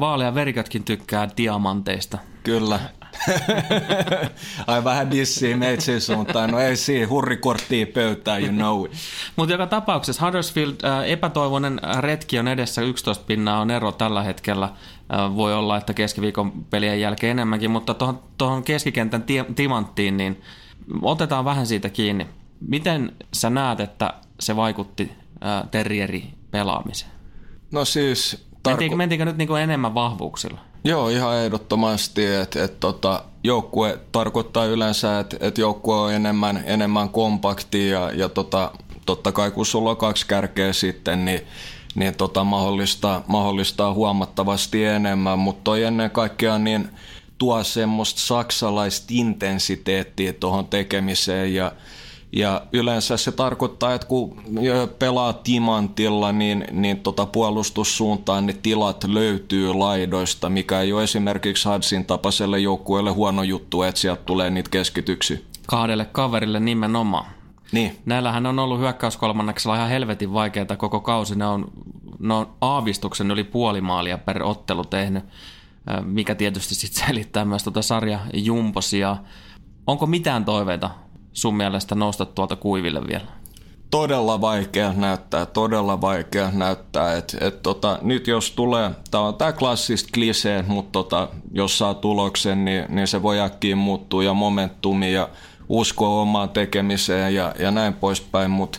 vaalea 0.00 0.34
verikätkin 0.34 0.84
tykkää 0.84 1.28
diamanteista. 1.36 2.18
Kyllä. 2.42 2.80
Ai 4.66 4.84
vähän 4.84 5.10
dissiä 5.10 5.56
meitsin 5.56 6.00
suuntaan. 6.00 6.50
No 6.50 6.58
ei 6.58 6.76
siinä, 6.76 7.08
hurrikorttia 7.08 7.86
pöytään, 7.86 8.42
you 8.44 8.52
know 8.52 8.84
it. 8.84 8.92
Mutta 9.36 9.54
joka 9.54 9.66
tapauksessa 9.66 10.26
Huddersfield 10.26 10.74
äh, 10.84 11.10
epätoivoinen 11.10 11.80
retki 11.98 12.38
on 12.38 12.48
edessä, 12.48 12.82
11 12.82 13.24
pinnaa 13.26 13.60
on 13.60 13.70
ero 13.70 13.92
tällä 13.92 14.22
hetkellä. 14.22 14.64
Äh, 14.64 15.36
voi 15.36 15.54
olla, 15.54 15.76
että 15.76 15.94
keskiviikon 15.94 16.52
pelien 16.70 17.00
jälkeen 17.00 17.30
enemmänkin, 17.30 17.70
mutta 17.70 17.94
tuohon 18.38 18.62
keskikentän 18.62 19.22
ti- 19.22 19.44
timanttiin, 19.56 20.16
niin 20.16 20.42
otetaan 21.02 21.44
vähän 21.44 21.66
siitä 21.66 21.88
kiinni. 21.88 22.26
Miten 22.68 23.12
sä 23.32 23.50
näet, 23.50 23.80
että 23.80 24.14
se 24.40 24.56
vaikutti 24.56 25.12
äh, 25.44 25.70
terrieri 25.70 26.24
pelaamiseen? 26.50 27.12
No 27.70 27.84
siis... 27.84 28.51
Mentiinkö, 28.66 28.96
mentiinkö 28.96 29.24
nyt 29.24 29.36
niinku 29.36 29.54
enemmän 29.54 29.94
vahvuuksilla? 29.94 30.60
Joo, 30.84 31.08
ihan 31.08 31.36
ehdottomasti, 31.36 32.26
että 32.26 32.64
et, 32.64 32.80
tota, 32.80 33.24
joukkue 33.44 33.98
tarkoittaa 34.12 34.64
yleensä, 34.64 35.20
että 35.20 35.36
et 35.40 35.58
joukkue 35.58 35.96
on 35.96 36.12
enemmän, 36.12 36.62
enemmän 36.66 37.08
kompakti 37.08 37.88
ja, 37.88 38.10
ja 38.14 38.28
tota, 38.28 38.72
totta 39.06 39.32
kai 39.32 39.50
kun 39.50 39.66
sulla 39.66 39.90
on 39.90 39.96
kaksi 39.96 40.26
kärkeä 40.26 40.72
sitten, 40.72 41.24
niin 41.24 41.40
niin 41.94 42.14
tota, 42.14 42.44
mahdollistaa, 42.44 43.24
mahdollistaa 43.26 43.92
huomattavasti 43.92 44.84
enemmän, 44.84 45.38
mutta 45.38 45.60
toi 45.64 45.82
ennen 45.82 46.10
kaikkea 46.10 46.58
niin 46.58 46.88
tuo 47.38 47.64
semmoista 47.64 48.20
saksalaista 48.20 49.06
intensiteettiä 49.10 50.32
tuohon 50.32 50.66
tekemiseen 50.66 51.54
ja 51.54 51.72
Ja 52.32 52.62
yleensä 52.72 53.16
se 53.16 53.32
tarkoittaa, 53.32 53.94
että 53.94 54.06
kun 54.06 54.42
pelaa 54.98 55.32
timantilla, 55.32 56.32
niin, 56.32 56.64
niin 56.70 57.00
tota 57.00 57.26
puolustussuuntaan 57.26 58.46
ne 58.46 58.52
tilat 58.52 59.04
löytyy 59.04 59.74
laidoista, 59.74 60.48
mikä 60.48 60.80
ei 60.80 60.92
ole 60.92 61.02
esimerkiksi 61.02 61.68
Hadsin 61.68 62.04
tapaiselle 62.04 62.58
joukkueelle 62.58 63.10
huono 63.10 63.42
juttu, 63.42 63.82
että 63.82 64.00
sieltä 64.00 64.22
tulee 64.26 64.50
niitä 64.50 64.70
keskityksiä. 64.70 65.38
Kahdelle 65.66 66.04
kaverille 66.04 66.60
nimenomaan. 66.60 67.26
Niin. 67.72 67.98
Näillähän 68.06 68.46
on 68.46 68.58
ollut 68.58 68.78
hyökkäyskolmanneksella 68.78 69.76
ihan 69.76 69.88
helvetin 69.88 70.32
vaikeaa 70.32 70.76
koko 70.76 71.00
kausi. 71.00 71.38
Ne 71.38 71.46
on, 71.46 71.72
ne 72.18 72.34
on 72.34 72.50
aavistuksen 72.60 73.30
yli 73.30 73.44
puoli 73.44 73.80
maalia 73.80 74.18
per 74.18 74.42
ottelu 74.42 74.84
tehnyt, 74.84 75.24
mikä 76.04 76.34
tietysti 76.34 76.74
sitten 76.74 77.06
selittää 77.06 77.44
myös 77.44 77.62
tuota 77.62 77.82
sarja 77.82 78.20
jumposia. 78.34 79.16
Onko 79.86 80.06
mitään 80.06 80.44
toiveita 80.44 80.90
sun 81.32 81.56
mielestä 81.56 81.94
nousta 81.94 82.26
tuolta 82.26 82.56
kuiville 82.56 83.00
vielä? 83.08 83.24
Todella 83.90 84.40
vaikea 84.40 84.92
näyttää, 84.92 85.46
todella 85.46 86.00
vaikea 86.00 86.50
näyttää. 86.52 87.16
Et, 87.16 87.36
et 87.40 87.62
tota, 87.62 87.98
nyt 88.02 88.26
jos 88.26 88.50
tulee, 88.50 88.90
tämä 89.10 89.24
on 89.24 89.34
tämä 89.34 89.52
klassista 89.52 90.10
klisee, 90.14 90.64
mutta 90.68 90.92
tota, 90.92 91.28
jos 91.52 91.78
saa 91.78 91.94
tuloksen, 91.94 92.64
niin, 92.64 92.84
niin 92.88 93.06
se 93.06 93.22
voi 93.22 93.40
äkkiä 93.40 93.76
muuttua 93.76 94.24
ja 94.24 94.34
momentumi 94.34 95.12
ja 95.12 95.28
uskoa 95.68 96.20
omaan 96.20 96.48
tekemiseen 96.48 97.34
ja, 97.34 97.54
ja 97.58 97.70
näin 97.70 97.94
poispäin, 97.94 98.50
mutta 98.50 98.78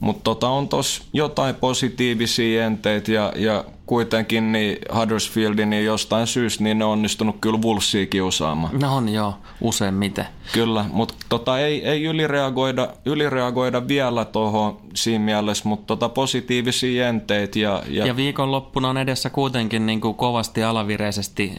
mutta 0.00 0.24
tota, 0.24 0.48
on 0.48 0.68
tos 0.68 1.02
jotain 1.12 1.54
positiivisia 1.54 2.64
enteitä 2.64 3.12
ja, 3.12 3.32
ja 3.36 3.64
kuitenkin 3.88 4.52
niin 4.52 4.78
Huddersfieldin 4.94 5.70
niin 5.70 5.84
jostain 5.84 6.26
syystä 6.26 6.64
niin 6.64 6.78
ne 6.78 6.84
on 6.84 6.90
onnistunut 6.90 7.36
kyllä 7.40 7.58
Wolvesia 7.58 8.06
kiusaamaan. 8.06 8.80
No 8.80 8.96
on 8.96 9.08
joo, 9.08 9.34
useimmiten. 9.60 10.26
Kyllä, 10.52 10.84
mutta 10.92 11.14
tota, 11.28 11.58
ei, 11.58 11.84
ei 11.84 12.04
ylireagoida, 12.04 12.88
ylireagoida 13.04 13.88
vielä 13.88 14.24
tuohon 14.24 14.78
siinä 14.94 15.24
mielessä, 15.24 15.68
mutta 15.68 15.86
tota, 15.86 16.08
positiivisia 16.08 17.08
enteitä. 17.08 17.58
Ja, 17.58 17.82
ja... 17.88 18.06
ja 18.06 18.16
viikonloppuna 18.16 18.88
on 18.88 18.98
edessä 18.98 19.30
kuitenkin 19.30 19.86
niin 19.86 20.00
kuin 20.00 20.14
kovasti 20.14 20.64
alavireisesti, 20.64 21.52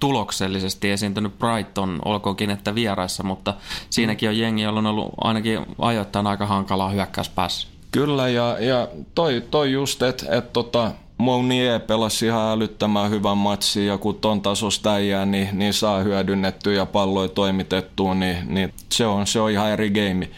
tuloksellisesti 0.00 0.90
esiintynyt 0.90 1.38
Brighton, 1.38 1.98
olkoonkin 2.04 2.50
että 2.50 2.74
vieraissa, 2.74 3.22
mutta 3.22 3.54
siinäkin 3.90 4.28
on 4.28 4.38
jengi, 4.38 4.62
jolla 4.62 4.78
on 4.78 4.86
ollut 4.86 5.12
ainakin 5.20 5.58
ajoittain 5.78 6.26
aika 6.26 6.46
hankalaa 6.46 6.90
hyökkäyspäässä. 6.90 7.68
Kyllä, 7.92 8.28
ja, 8.28 8.56
ja 8.60 8.88
toi, 9.14 9.42
toi 9.50 9.72
just, 9.72 10.02
että 10.02 10.26
et 10.36 10.52
tota, 10.52 10.92
Mounier 11.22 11.80
pelasi 11.80 12.26
ihan 12.26 12.52
älyttömän 12.52 13.10
hyvän 13.10 13.38
matsin 13.38 13.86
ja 13.86 13.98
kun 13.98 14.14
ton 14.14 14.40
tasosta 14.40 14.92
äijää, 14.92 15.26
niin, 15.26 15.48
niin 15.52 15.72
saa 15.72 16.00
hyödynnettyä 16.00 16.72
ja 16.72 16.86
palloja 16.86 17.28
toimitettua, 17.28 18.14
niin, 18.14 18.36
niin 18.46 18.72
se, 18.92 19.06
on, 19.06 19.26
se 19.26 19.40
on 19.40 19.50
ihan 19.50 19.70
eri 19.70 19.90
game. 19.90 20.28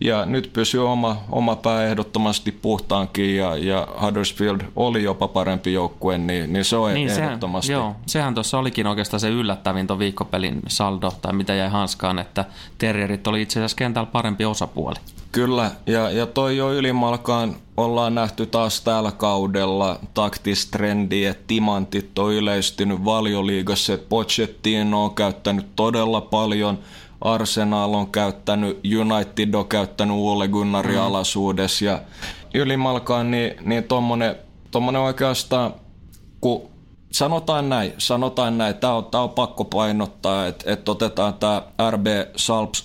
Ja 0.00 0.26
nyt 0.26 0.50
pysyy 0.52 0.90
oma, 0.90 1.16
oma 1.30 1.56
pää 1.56 1.84
ehdottomasti 1.84 2.52
puhtaankin 2.52 3.36
ja, 3.36 3.56
ja 3.56 3.88
Huddersfield 4.02 4.60
oli 4.76 5.02
jopa 5.02 5.28
parempi 5.28 5.72
joukkue, 5.72 6.18
niin, 6.18 6.52
niin 6.52 6.64
se 6.64 6.76
on 6.76 6.94
niin 6.94 7.10
ehdottomasti. 7.10 7.66
Sehän, 7.66 7.82
joo, 7.82 7.96
sehän 8.06 8.34
tuossa 8.34 8.58
olikin 8.58 8.86
oikeastaan 8.86 9.20
se 9.20 9.28
yllättävin 9.28 9.86
tuon 9.86 9.98
viikkopelin 9.98 10.60
saldo 10.68 11.12
tai 11.22 11.32
mitä 11.32 11.54
jäi 11.54 11.68
hanskaan, 11.68 12.18
että 12.18 12.44
Terrierit 12.78 13.26
oli 13.26 13.42
itse 13.42 13.58
asiassa 13.58 13.76
kentällä 13.76 14.06
parempi 14.12 14.44
osapuoli. 14.44 14.96
Kyllä, 15.32 15.70
ja, 15.86 16.10
ja 16.10 16.26
toi 16.26 16.56
jo 16.56 16.72
ylimalkaan 16.72 17.56
ollaan 17.76 18.14
nähty 18.14 18.46
taas 18.46 18.80
tällä 18.80 19.12
kaudella 19.12 19.98
taktistrendi, 20.14 21.24
että 21.24 21.44
timantit 21.46 22.18
on 22.18 22.32
yleistynyt 22.32 23.04
valioliigassa, 23.04 23.94
että 23.94 24.08
Pochettino 24.08 25.04
on 25.04 25.14
käyttänyt 25.14 25.66
todella 25.76 26.20
paljon, 26.20 26.78
Arsenal 27.20 27.94
on 27.94 28.10
käyttänyt, 28.12 28.80
United 29.00 29.54
on 29.54 29.68
käyttänyt 29.68 30.16
Ole 30.20 30.48
Gunnarin 30.48 30.96
mm. 30.96 31.02
alaisuudessa 31.02 31.84
ja 31.84 32.00
ylimalkaan 32.54 33.30
niin, 33.30 33.54
niin 33.64 33.84
tommonen, 33.84 34.36
tommonen 34.70 35.02
oikeastaan, 35.02 35.74
kun 36.40 36.62
sanotaan 37.12 37.68
näin, 37.68 37.92
sanotaan 37.98 38.58
näin, 38.58 38.74
tämä 38.74 38.94
on, 38.94 39.04
tää 39.04 39.20
on 39.20 39.30
pakko 39.30 39.64
painottaa, 39.64 40.46
että 40.46 40.72
et 40.72 40.88
otetaan 40.88 41.34
tämä 41.34 41.62
RB 41.90 42.06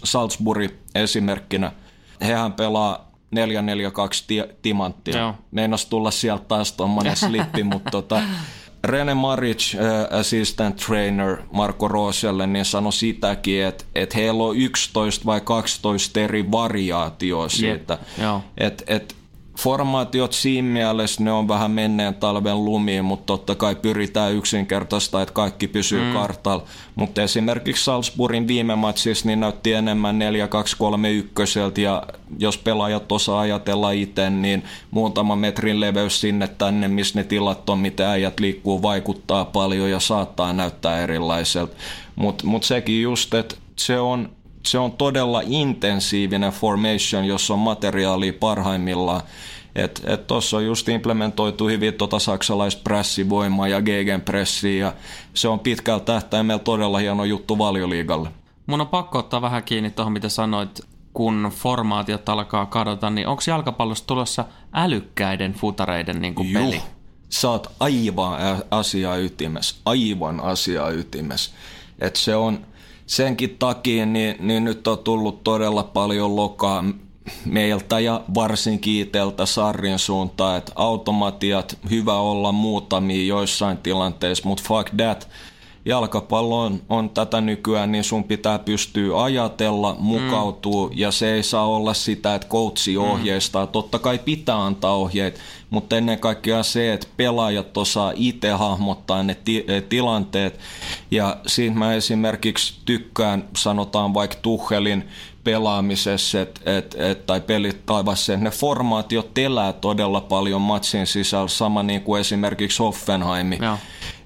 Salzburg 0.03 0.71
esimerkkinä– 0.95 1.71
hehän 2.21 2.53
pelaa 2.53 3.06
442 3.37 4.23
ti- 4.27 4.43
timanttia. 4.61 5.17
Joo. 5.17 5.33
Meinas 5.51 5.85
tulla 5.85 6.11
sieltä 6.11 6.43
taas 6.47 6.71
tuommoinen 6.71 7.15
slippi, 7.15 7.63
mutta 7.63 7.91
tota, 8.01 8.21
Rene 8.83 9.13
Maric, 9.13 9.73
uh, 9.73 10.19
assistant 10.19 10.75
trainer 10.75 11.37
Marko 11.51 11.87
Rooselle, 11.87 12.47
niin 12.47 12.65
sanoi 12.65 12.93
sitäkin, 12.93 13.63
että, 13.63 13.83
että 13.95 14.17
heillä 14.17 14.43
on 14.43 14.57
11 14.57 15.25
vai 15.25 15.41
12 15.41 16.19
eri 16.19 16.51
variaatioa 16.51 17.49
siitä. 17.49 17.97
Yep. 18.19 18.43
Että 18.57 18.83
et, 18.87 19.15
formaatiot 19.57 20.33
siinä 20.33 20.67
mielessä 20.67 21.23
ne 21.23 21.31
on 21.31 21.47
vähän 21.47 21.71
menneen 21.71 22.15
talven 22.15 22.65
lumiin, 22.65 23.05
mutta 23.05 23.25
totta 23.25 23.55
kai 23.55 23.75
pyritään 23.75 24.33
yksinkertaista, 24.33 25.21
että 25.21 25.33
kaikki 25.33 25.67
pysyy 25.67 26.03
mm. 26.03 26.13
kartalla. 26.13 26.63
Mutta 26.95 27.23
esimerkiksi 27.23 27.83
Salzburgin 27.83 28.47
viime 28.47 28.75
matsissa 28.75 29.27
niin 29.27 29.39
näytti 29.39 29.73
enemmän 29.73 30.19
4-2-3-1 31.77 31.81
ja 31.81 32.03
jos 32.39 32.57
pelaajat 32.57 33.11
osaa 33.11 33.39
ajatella 33.39 33.91
itse, 33.91 34.29
niin 34.29 34.63
muutama 34.91 35.35
metrin 35.35 35.79
leveys 35.79 36.21
sinne 36.21 36.47
tänne, 36.47 36.87
missä 36.87 37.19
ne 37.19 37.23
tilat 37.23 37.69
on, 37.69 37.79
mitä 37.79 38.11
äijät 38.11 38.39
liikkuu, 38.39 38.81
vaikuttaa 38.81 39.45
paljon 39.45 39.89
ja 39.89 39.99
saattaa 39.99 40.53
näyttää 40.53 40.99
erilaiselta. 40.99 41.75
Mutta 42.15 42.47
mut 42.47 42.63
sekin 42.63 43.01
just, 43.01 43.33
että 43.33 43.55
se 43.75 43.99
on 43.99 44.29
se 44.69 44.79
on 44.79 44.91
todella 44.91 45.41
intensiivinen 45.45 46.51
formation, 46.51 47.25
jossa 47.25 47.53
on 47.53 47.59
materiaalia 47.59 48.33
parhaimmillaan. 48.39 49.21
Et 49.75 50.27
tuossa 50.27 50.57
on 50.57 50.65
just 50.65 50.89
implementoitu 50.89 51.67
hyvin 51.67 51.93
tota 51.93 52.19
saksalaispressivoimaa 52.19 53.67
ja 53.67 53.81
gegenpressiä 53.81 54.85
ja 54.85 54.93
se 55.33 55.47
on 55.47 55.59
pitkällä 55.59 55.99
tähtäimellä 55.99 56.59
todella 56.59 56.97
hieno 56.97 57.23
juttu 57.23 57.57
valioliigalle. 57.57 58.29
Mun 58.65 58.81
on 58.81 58.87
pakko 58.87 59.19
ottaa 59.19 59.41
vähän 59.41 59.63
kiinni 59.63 59.91
tuohon, 59.91 60.13
mitä 60.13 60.29
sanoit, 60.29 60.81
kun 61.13 61.51
formaatiot 61.55 62.29
alkaa 62.29 62.65
kadota, 62.65 63.09
niin 63.09 63.27
onko 63.27 63.41
jalkapallossa 63.47 64.07
tulossa 64.07 64.45
älykkäiden 64.73 65.53
futareiden 65.53 66.21
niin 66.21 66.35
kuin 66.35 66.53
peli? 66.53 66.81
Sä 67.29 67.49
oot 67.49 67.71
aivan 67.79 68.39
asia 68.71 69.15
ytimessä, 69.15 69.75
aivan 69.85 70.39
asia 70.39 70.89
ytimessä. 70.89 71.51
Että 71.99 72.19
se 72.19 72.35
on, 72.35 72.65
senkin 73.07 73.55
takia 73.59 74.05
niin, 74.05 74.35
niin 74.39 74.63
nyt 74.63 74.87
on 74.87 74.99
tullut 74.99 75.43
todella 75.43 75.83
paljon 75.83 76.35
lokaa 76.35 76.83
meiltä 77.45 77.99
ja 77.99 78.21
varsinkin 78.35 79.01
iteltä 79.01 79.45
sarrin 79.45 79.99
suuntaan, 79.99 80.57
että 80.57 80.71
automatiat 80.75 81.77
hyvä 81.89 82.17
olla 82.17 82.51
muutamia 82.51 83.25
joissain 83.25 83.77
tilanteissa, 83.77 84.47
mutta 84.47 84.63
fuck 84.67 84.89
that, 84.97 85.29
jalkapallo 85.87 86.61
on, 86.61 86.81
on 86.89 87.09
tätä 87.09 87.41
nykyään, 87.41 87.91
niin 87.91 88.03
sun 88.03 88.23
pitää 88.23 88.59
pystyä 88.59 89.23
ajatella, 89.23 89.95
mukautua, 89.99 90.87
mm. 90.87 90.93
ja 90.95 91.11
se 91.11 91.33
ei 91.33 91.43
saa 91.43 91.67
olla 91.67 91.93
sitä, 91.93 92.35
että 92.35 92.47
coachi 92.47 92.97
mm. 92.97 93.03
ohjeistaa. 93.03 93.65
Mm. 93.65 93.71
Totta 93.71 93.99
kai 93.99 94.19
pitää 94.19 94.65
antaa 94.65 94.95
ohjeet, 94.95 95.39
mutta 95.69 95.97
ennen 95.97 96.19
kaikkea 96.19 96.63
se, 96.63 96.93
että 96.93 97.07
pelaajat 97.17 97.77
osaa 97.77 98.13
itse 98.15 98.49
hahmottaa 98.49 99.23
ne 99.23 99.35
ti- 99.45 99.65
eh, 99.67 99.83
tilanteet. 99.83 100.59
Ja 101.11 101.37
siinä 101.47 101.75
mä 101.75 101.93
esimerkiksi 101.93 102.73
tykkään, 102.85 103.49
sanotaan 103.57 104.13
vaikka 104.13 104.37
Tuhelin 104.41 105.07
pelaamisessa 105.47 106.41
et, 106.41 106.61
et, 106.65 106.95
et, 106.99 107.25
tai 107.25 107.41
pelit 107.41 107.85
taivassa, 107.85 108.33
että 108.33 108.43
ne 108.43 108.49
formaatiot 108.49 109.37
elää 109.37 109.73
todella 109.73 110.21
paljon 110.21 110.61
matsin 110.61 111.07
sisällä, 111.07 111.47
sama 111.47 111.83
niin 111.83 112.01
kuin 112.01 112.21
esimerkiksi 112.21 112.79
Hoffenheim. 112.79 113.51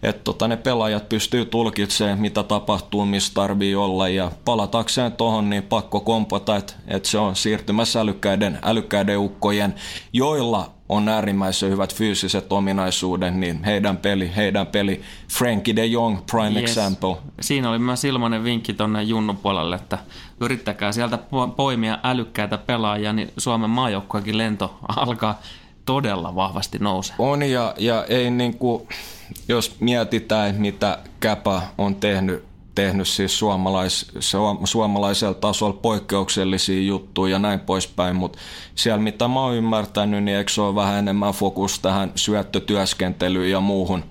Että 0.04 0.24
tota, 0.24 0.48
ne 0.48 0.58
pelaajat 0.58 1.10
pystyy 1.10 1.46
tulkitsemaan, 1.46 2.20
mitä 2.20 2.44
tapahtuu, 2.44 3.06
missä 3.06 3.34
tarvii 3.34 3.76
olla, 3.76 4.10
ja 4.10 4.32
palatakseen 4.46 5.12
tuohon, 5.12 5.50
niin 5.50 5.64
pakko 5.64 6.00
kompata, 6.00 6.56
että 6.56 6.74
et 6.88 7.06
se 7.06 7.18
on 7.18 7.36
siirtymässä 7.36 8.02
älykkäiden, 8.02 8.60
älykkäiden 8.64 9.20
ukkojen, 9.20 9.76
joilla 10.14 10.72
on 10.90 11.10
äärimmäisen 11.10 11.72
hyvät 11.72 11.96
fyysiset 11.96 12.54
ominaisuudet, 12.54 13.36
niin 13.36 13.64
heidän 13.64 13.98
peli, 13.98 14.32
heidän 14.36 14.68
peli, 14.68 15.02
Frankie 15.38 15.76
de 15.76 15.86
Jong, 15.86 16.18
prime 16.32 16.60
yes. 16.60 16.70
example. 16.70 17.16
Siinä 17.42 17.70
oli 17.70 17.80
myös 17.80 18.04
ilmainen 18.04 18.44
vinkki 18.44 18.74
tuonne 18.74 19.04
Junnu 19.04 19.34
puolelle, 19.34 19.76
että 19.76 19.98
yrittäkää 20.42 20.92
sieltä 20.92 21.20
poimia 21.56 22.00
älykkäitä 22.04 22.58
pelaajia, 22.58 23.14
niin 23.14 23.32
Suomen 23.38 23.70
maajoukkuekin 23.70 24.38
lento 24.38 24.76
alkaa 24.96 25.42
todella 25.86 26.36
vahvasti 26.36 26.78
nousee. 26.80 27.16
On 27.20 27.44
ja, 27.44 27.74
ja 27.78 28.06
ei 28.06 28.32
niin 28.32 28.58
kuin, 28.58 28.88
jos 29.48 29.76
mietitään, 29.80 30.56
mitä 30.56 31.00
Käpä 31.20 31.62
on 31.78 31.96
tehnyt 31.96 32.52
tehnyt 32.76 33.08
siis 33.08 33.40
suomalais, 33.40 34.12
suomalaisella 34.64 35.34
tasolla 35.34 35.80
poikkeuksellisia 35.82 36.82
juttuja 36.82 37.32
ja 37.32 37.40
näin 37.40 37.60
poispäin, 37.60 38.16
mutta 38.16 38.40
siellä 38.76 39.02
mitä 39.02 39.28
mä 39.28 39.42
oon 39.42 39.56
ymmärtänyt, 39.56 40.24
niin 40.24 40.38
eikö 40.38 40.52
se 40.52 40.62
ole 40.62 40.76
vähän 40.76 41.00
enemmän 41.00 41.34
fokus 41.34 41.80
tähän 41.80 42.12
syöttötyöskentelyyn 42.16 43.52
ja 43.52 43.60
muuhun? 43.60 44.04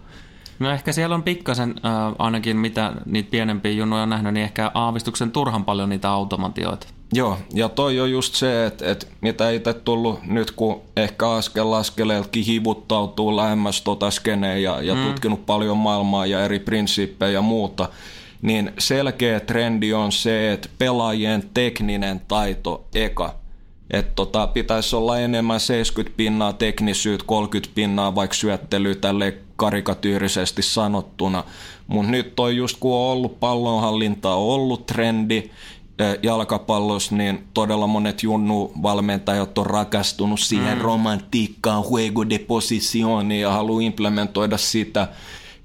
No 0.60 0.70
ehkä 0.70 0.92
siellä 0.92 1.14
on 1.14 1.22
pikkasen, 1.22 1.74
äh, 1.84 2.14
ainakin 2.18 2.56
mitä 2.56 2.92
niitä 3.06 3.30
pienempiä 3.30 3.72
junoja 3.72 4.02
on 4.02 4.10
nähnyt, 4.10 4.34
niin 4.34 4.44
ehkä 4.44 4.70
aavistuksen 4.74 5.30
turhan 5.30 5.64
paljon 5.64 5.88
niitä 5.88 6.10
automatioita. 6.10 6.86
Joo, 7.12 7.38
ja 7.54 7.68
toi 7.68 8.00
on 8.00 8.10
just 8.10 8.34
se, 8.34 8.66
että, 8.66 8.90
että 8.90 9.06
mitä 9.20 9.50
itse 9.50 9.74
tullut 9.74 10.22
nyt, 10.26 10.50
kun 10.50 10.80
ehkä 10.96 11.30
askel 11.30 11.72
askeleeltakin 11.72 12.44
hivuttautuu 12.44 13.36
lähemmäs 13.36 13.82
tota 13.82 14.10
skeneen 14.10 14.62
ja, 14.62 14.82
ja 14.82 14.94
mm. 14.94 15.04
tutkinut 15.04 15.46
paljon 15.46 15.76
maailmaa 15.76 16.26
ja 16.26 16.44
eri 16.44 16.58
prinsiippejä 16.58 17.30
ja 17.32 17.42
muuta, 17.42 17.88
niin 18.42 18.72
selkeä 18.78 19.40
trendi 19.40 19.92
on 19.92 20.12
se, 20.12 20.52
että 20.52 20.68
pelaajien 20.78 21.50
tekninen 21.54 22.20
taito 22.28 22.84
eka. 22.94 23.39
Että 23.90 24.12
tota, 24.16 24.46
pitäisi 24.46 24.96
olla 24.96 25.18
enemmän 25.18 25.61
70 25.61 26.16
pinnaa 26.16 26.53
teknisyyttä, 26.53 27.26
30 27.26 27.74
pinnaa 27.74 28.14
vaikka 28.14 28.35
syöttelyä 28.35 28.94
tälle 28.94 29.35
karikatyyrisesti 29.57 30.62
sanottuna. 30.62 31.44
Mutta 31.87 32.11
nyt 32.11 32.40
on 32.40 32.57
just 32.57 32.76
kun 32.81 32.94
on 32.94 33.12
ollut 33.12 33.40
pallonhallintaa, 33.40 34.35
ollut 34.35 34.87
trendi, 34.87 35.50
jalkapallossa, 36.22 37.16
niin 37.16 37.44
todella 37.55 37.87
monet 37.87 38.22
junnu-valmentajat 38.22 39.59
on 39.59 39.66
rakastunut 39.66 40.40
siihen 40.40 40.79
mm. 40.79 40.85
romantiikkaan, 40.85 41.85
juego 41.90 42.29
de 42.29 42.38
positioni 42.38 43.40
ja 43.40 43.50
haluaa 43.50 43.83
implementoida 43.83 44.57
sitä 44.57 45.09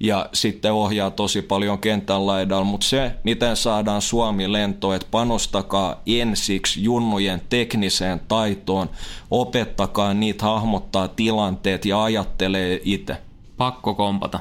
ja 0.00 0.28
sitten 0.32 0.72
ohjaa 0.72 1.10
tosi 1.10 1.42
paljon 1.42 1.78
kentän 1.78 2.26
laidalla, 2.26 2.64
mutta 2.64 2.86
se, 2.86 3.14
miten 3.24 3.56
saadaan 3.56 4.02
Suomi 4.02 4.52
lentoon, 4.52 4.96
että 4.96 5.08
panostakaa 5.10 6.00
ensiksi 6.06 6.82
junnujen 6.82 7.42
tekniseen 7.48 8.20
taitoon, 8.28 8.90
opettakaa 9.30 10.14
niitä 10.14 10.44
hahmottaa 10.44 11.08
tilanteet 11.08 11.84
ja 11.84 12.02
ajattelee 12.02 12.80
itse. 12.84 13.16
Pakko 13.56 13.94
kompata 13.94 14.40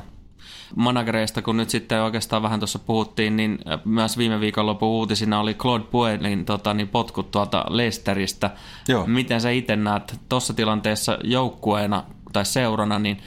managereista, 0.75 1.41
kun 1.41 1.57
nyt 1.57 1.69
sitten 1.69 2.01
oikeastaan 2.01 2.43
vähän 2.43 2.59
tuossa 2.59 2.79
puhuttiin, 2.79 3.37
niin 3.37 3.59
myös 3.85 4.17
viime 4.17 4.39
viikonlopun 4.39 4.89
uutisina 4.89 5.39
oli 5.39 5.53
Claude 5.53 5.83
Puelin 5.83 6.45
tota, 6.45 6.73
niin 6.73 6.87
potkut 6.87 7.31
tuolta 7.31 7.65
Leicesteristä. 7.69 8.51
Joo. 8.87 9.07
Miten 9.07 9.41
sä 9.41 9.49
itse 9.49 9.75
näet 9.75 10.19
tuossa 10.29 10.53
tilanteessa 10.53 11.17
joukkueena 11.23 12.03
tai 12.33 12.45
seurana, 12.45 12.99
niin 12.99 13.17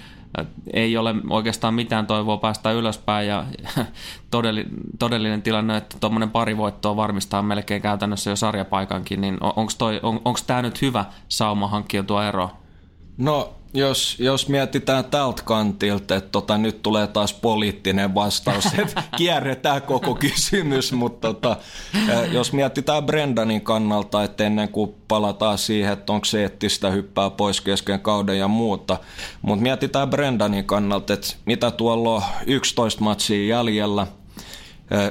ei 0.72 0.96
ole 0.96 1.14
oikeastaan 1.30 1.74
mitään 1.74 2.06
toivoa 2.06 2.36
päästä 2.36 2.72
ylöspäin 2.72 3.28
ja 3.28 3.44
todellinen 4.98 5.42
tilanne, 5.42 5.76
että 5.76 5.96
tuommoinen 6.00 6.30
pari 6.30 6.56
voittoa 6.56 6.96
varmistaa 6.96 7.42
melkein 7.42 7.82
käytännössä 7.82 8.30
jo 8.30 8.36
sarjapaikankin, 8.36 9.20
niin 9.20 9.38
onko 9.40 9.72
on, 10.24 10.34
tämä 10.46 10.62
nyt 10.62 10.82
hyvä 10.82 11.04
sauma 11.28 11.68
hankkia 11.68 12.02
tuo 12.02 12.22
ero? 12.22 12.50
No 13.18 13.57
jos, 13.74 14.16
jos 14.18 14.48
mietitään 14.48 15.04
tältä 15.04 15.42
kantilta, 15.44 16.16
että 16.16 16.30
tota, 16.30 16.58
nyt 16.58 16.82
tulee 16.82 17.06
taas 17.06 17.32
poliittinen 17.32 18.14
vastaus, 18.14 18.66
että 18.78 19.02
kierretään 19.16 19.82
koko 19.82 20.14
kysymys, 20.14 20.92
mutta 20.92 21.34
tota, 21.34 21.56
jos 22.32 22.52
mietitään 22.52 23.06
Brendanin 23.06 23.60
kannalta, 23.60 24.24
että 24.24 24.44
ennen 24.44 24.68
kuin 24.68 24.94
palataan 25.08 25.58
siihen, 25.58 25.92
että 25.92 26.12
onko 26.12 26.24
se 26.24 26.42
eettistä 26.42 26.90
hyppää 26.90 27.30
pois 27.30 27.60
kesken 27.60 28.00
kauden 28.00 28.38
ja 28.38 28.48
muuta, 28.48 28.96
mutta 29.42 29.62
mietitään 29.62 30.10
Brendanin 30.10 30.64
kannalta, 30.64 31.12
että 31.12 31.34
mitä 31.44 31.70
tuolla 31.70 32.10
on 32.10 32.22
11 32.46 33.04
matsia 33.04 33.46
jäljellä– 33.46 34.06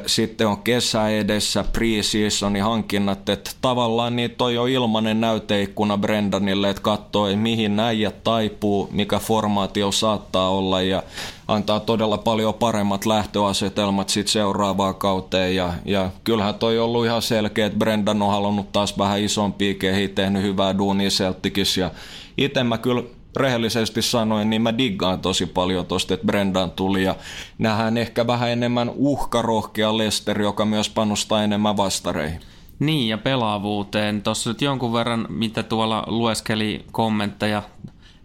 sitten 0.06 0.48
on 0.48 0.58
kesä 0.58 1.10
edessä, 1.10 1.66
pre-seasonin 1.74 2.64
hankinnat, 2.64 3.30
että 3.30 3.52
tavallaan 3.62 4.16
niin 4.16 4.32
toi 4.32 4.58
on 4.58 4.70
ilmanen 4.70 5.22
näyteikkuna 5.22 5.98
Brendanille, 5.98 6.70
että 6.70 6.82
katsoo, 6.82 7.36
mihin 7.36 7.76
näijät 7.76 8.24
taipuu, 8.24 8.90
mikä 8.92 9.20
formaatio 9.20 9.92
saattaa 9.92 10.50
olla 10.50 10.82
ja 10.82 11.04
antaa 11.48 11.80
todella 11.80 12.18
paljon 12.18 12.54
paremmat 12.54 13.06
lähtöasetelmat 13.06 14.10
sitten 14.10 14.32
seuraavaan 14.32 14.96
kauteen. 14.96 15.56
Ja, 15.56 15.74
ja 15.86 16.10
kyllähän 16.24 16.56
toi 16.56 16.80
on 16.80 16.86
ollut 16.86 17.06
ihan 17.06 17.22
selkeä, 17.22 17.66
että 17.66 17.80
Brendan 17.80 18.22
on 18.22 18.32
halunnut 18.32 18.72
taas 18.72 18.98
vähän 18.98 19.22
isompia 19.22 19.74
kehiä, 19.74 20.08
tehnyt 20.08 20.44
hyvää 20.44 20.78
duunia 20.78 21.10
Celticissa 21.10 21.82
ja 21.82 21.92
itse 22.38 22.64
mä 22.64 22.78
kyllä 22.78 23.04
rehellisesti 23.38 24.02
sanoen, 24.02 24.50
niin 24.50 24.62
mä 24.62 24.78
diggaan 24.78 25.20
tosi 25.20 25.46
paljon 25.46 25.86
tosta, 25.86 26.14
että 26.14 26.26
Brendan 26.26 26.72
tuli 26.72 27.04
ja 27.04 27.16
nähdään 27.58 27.98
ehkä 27.98 28.28
vähän 28.28 28.50
enemmän 28.50 28.92
uhkarohkea 28.96 29.98
Lester, 29.98 30.42
joka 30.42 30.66
myös 30.66 30.90
panostaa 30.90 31.44
enemmän 31.44 31.78
vastareihin. 31.78 32.40
Niin, 32.80 33.10
ja 33.10 33.18
pelaavuuteen. 33.18 34.22
Tuossa 34.22 34.50
nyt 34.50 34.62
jonkun 34.62 34.94
verran, 34.94 35.26
mitä 35.30 35.64
tuolla 35.64 36.04
lueskeli 36.08 36.86
kommentteja 36.92 37.64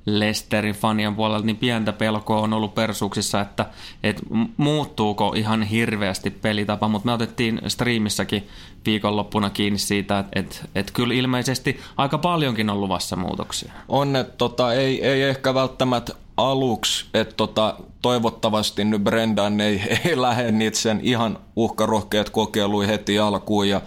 Lesterin 0.07 0.75
fanien 0.75 1.15
puolelta, 1.17 1.47
niin 1.47 1.57
pientä 1.57 1.93
pelkoa 1.93 2.41
on 2.41 2.53
ollut 2.53 2.75
persuuksissa, 2.75 3.41
että, 3.41 3.67
että 4.03 4.23
muuttuuko 4.57 5.33
ihan 5.37 5.63
hirveästi 5.63 6.31
pelitapa, 6.31 6.89
mutta 6.89 7.07
me 7.07 7.13
otettiin 7.13 7.61
striimissäkin 7.69 8.49
viikonloppuna 8.87 9.51
kiinni 9.51 9.79
siitä, 9.79 10.19
että, 10.19 10.41
että, 10.41 10.57
että 10.75 10.93
kyllä 10.93 11.15
ilmeisesti 11.15 11.81
aika 11.97 12.19
paljonkin 12.19 12.71
on 12.71 12.81
luvassa 12.81 13.17
muutoksia. 13.17 13.73
On, 13.89 14.17
että 14.17 14.35
tota, 14.39 14.75
ei, 14.75 15.07
ei 15.07 15.23
ehkä 15.23 15.55
välttämättä 15.55 16.15
aluksi, 16.37 17.07
että 17.15 17.35
tota, 17.35 17.77
toivottavasti 18.03 18.85
nyt 18.85 19.05
Brendan 19.05 19.61
ei, 19.61 19.83
ei 20.05 20.21
lähde 20.21 20.53
niitä 20.53 20.79
sen 20.79 21.01
ihan 21.03 21.39
uhkarohkeat 21.57 22.31
kokeiluja 22.31 22.89
heti 22.89 23.19
alkuun 23.19 23.69
ja 23.69 23.81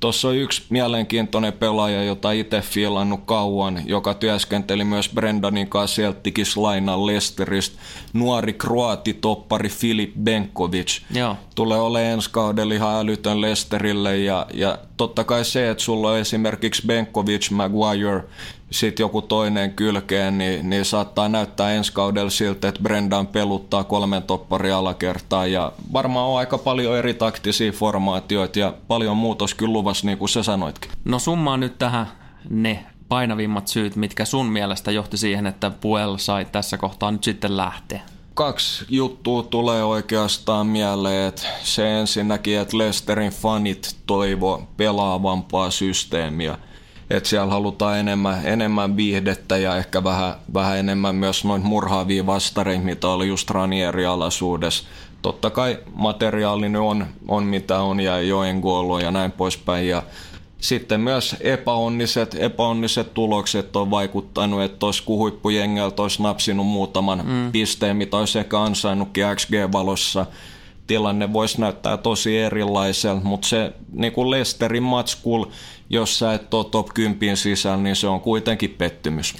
Tuossa 0.00 0.28
on 0.28 0.36
yksi 0.36 0.62
mielenkiintoinen 0.70 1.52
pelaaja, 1.52 2.04
jota 2.04 2.32
itse 2.32 2.60
fiilannut 2.60 3.20
kauan, 3.26 3.82
joka 3.86 4.14
työskenteli 4.14 4.84
myös 4.84 5.08
Brendanin 5.08 5.68
kanssa 5.68 6.02
Celticis 6.02 6.56
lainan 6.56 7.06
Lesteristä. 7.06 7.78
Nuori 8.12 8.52
kroati-toppari 8.52 9.68
Filip 9.68 10.14
Benkovic. 10.22 11.00
Joo. 11.14 11.36
Tulee 11.54 11.78
olemaan 11.78 12.12
ensi 12.12 12.30
kaudella 12.30 12.74
ihan 12.74 13.00
älytön 13.00 13.40
Lesterille 13.40 14.16
ja, 14.18 14.46
ja 14.54 14.78
totta 14.96 15.24
kai 15.24 15.44
se, 15.44 15.70
että 15.70 15.84
sulla 15.84 16.10
on 16.10 16.18
esimerkiksi 16.18 16.82
Benkovic, 16.86 17.50
Maguire, 17.50 18.22
sitten 18.70 19.04
joku 19.04 19.22
toinen 19.22 19.72
kylkeen, 19.72 20.38
niin, 20.38 20.70
niin 20.70 20.84
saattaa 20.84 21.28
näyttää 21.28 21.72
ensi 21.72 21.92
kaudella 21.92 22.30
siltä, 22.30 22.68
että 22.68 22.82
Brendan 22.82 23.26
peluttaa 23.26 23.84
kolmen 23.84 24.22
toppari 24.22 24.72
alakertaa 24.72 25.46
ja 25.46 25.72
varmaan 25.92 26.28
on 26.28 26.38
aika 26.38 26.58
paljon 26.58 26.96
eri 26.96 27.14
taktisia 27.14 27.72
formaatioita 27.72 28.58
ja 28.58 28.74
paljon 28.88 29.16
muutos 29.16 29.54
kyllä 29.54 29.72
luvassa, 29.72 30.06
niin 30.06 30.18
kuin 30.18 30.28
sä 30.28 30.42
sanoitkin. 30.42 30.90
No 31.04 31.18
summaa 31.18 31.56
nyt 31.56 31.78
tähän 31.78 32.06
ne 32.50 32.86
painavimmat 33.08 33.68
syyt, 33.68 33.96
mitkä 33.96 34.24
sun 34.24 34.46
mielestä 34.46 34.90
johti 34.90 35.16
siihen, 35.16 35.46
että 35.46 35.70
Puel 35.70 36.16
sai 36.16 36.44
tässä 36.44 36.78
kohtaa 36.78 37.10
nyt 37.10 37.24
sitten 37.24 37.56
lähteä? 37.56 38.00
Kaksi 38.34 38.84
juttua 38.88 39.42
tulee 39.42 39.84
oikeastaan 39.84 40.66
mieleen. 40.66 41.28
Että 41.28 41.42
se 41.62 41.98
ensinnäkin, 41.98 42.58
että 42.58 42.78
Lesterin 42.78 43.32
fanit 43.32 43.96
toivo 44.06 44.68
pelaavampaa 44.76 45.70
systeemiä 45.70 46.58
että 47.10 47.28
siellä 47.28 47.50
halutaan 47.50 47.98
enemmän, 47.98 48.40
enemmän 48.44 48.96
viihdettä 48.96 49.56
ja 49.56 49.76
ehkä 49.76 50.04
vähän, 50.04 50.34
vähän 50.54 50.78
enemmän 50.78 51.14
myös 51.14 51.44
noin 51.44 51.62
murhaavia 51.62 52.26
vastareita, 52.26 52.84
mitä 52.84 53.08
oli 53.08 53.28
just 53.28 53.50
Ranieri-alaisuudessa. 53.50 54.84
Totta 55.22 55.50
kai 55.50 55.78
materiaalinen 55.94 56.80
on, 56.80 57.06
on 57.28 57.44
mitä 57.44 57.78
on 57.80 58.00
ja 58.00 58.20
joen 58.20 58.58
goalo 58.60 58.98
ja 58.98 59.10
näin 59.10 59.32
poispäin. 59.32 59.88
Ja 59.88 60.02
sitten 60.58 61.00
myös 61.00 61.36
epäonniset, 61.40 62.36
epäonniset 62.38 63.14
tulokset 63.14 63.76
on 63.76 63.90
vaikuttanut, 63.90 64.62
että 64.62 64.86
olisi 64.86 65.02
kuhuippujengeltä 65.02 66.02
olisi 66.02 66.22
napsinut 66.22 66.66
muutaman 66.66 67.22
mm. 67.26 67.52
pisteen, 67.52 67.96
mitä 67.96 68.16
olisi 68.16 68.38
ehkä 68.38 68.60
ansainnutkin 68.60 69.24
XG-valossa. 69.36 70.26
Tilanne 70.86 71.32
voisi 71.32 71.60
näyttää 71.60 71.96
tosi 71.96 72.38
erilaiselta, 72.38 73.24
mutta 73.24 73.48
se 73.48 73.72
niin 73.92 74.12
kuin 74.12 74.30
Lesterin 74.30 74.82
matskul, 74.82 75.44
jos 75.90 76.18
sä 76.18 76.34
et 76.34 76.54
ole 76.54 76.66
top 76.70 76.88
10 76.94 77.36
sisällä, 77.36 77.76
niin 77.76 77.96
se 77.96 78.06
on 78.06 78.20
kuitenkin 78.20 78.70
pettymys. 78.70 79.34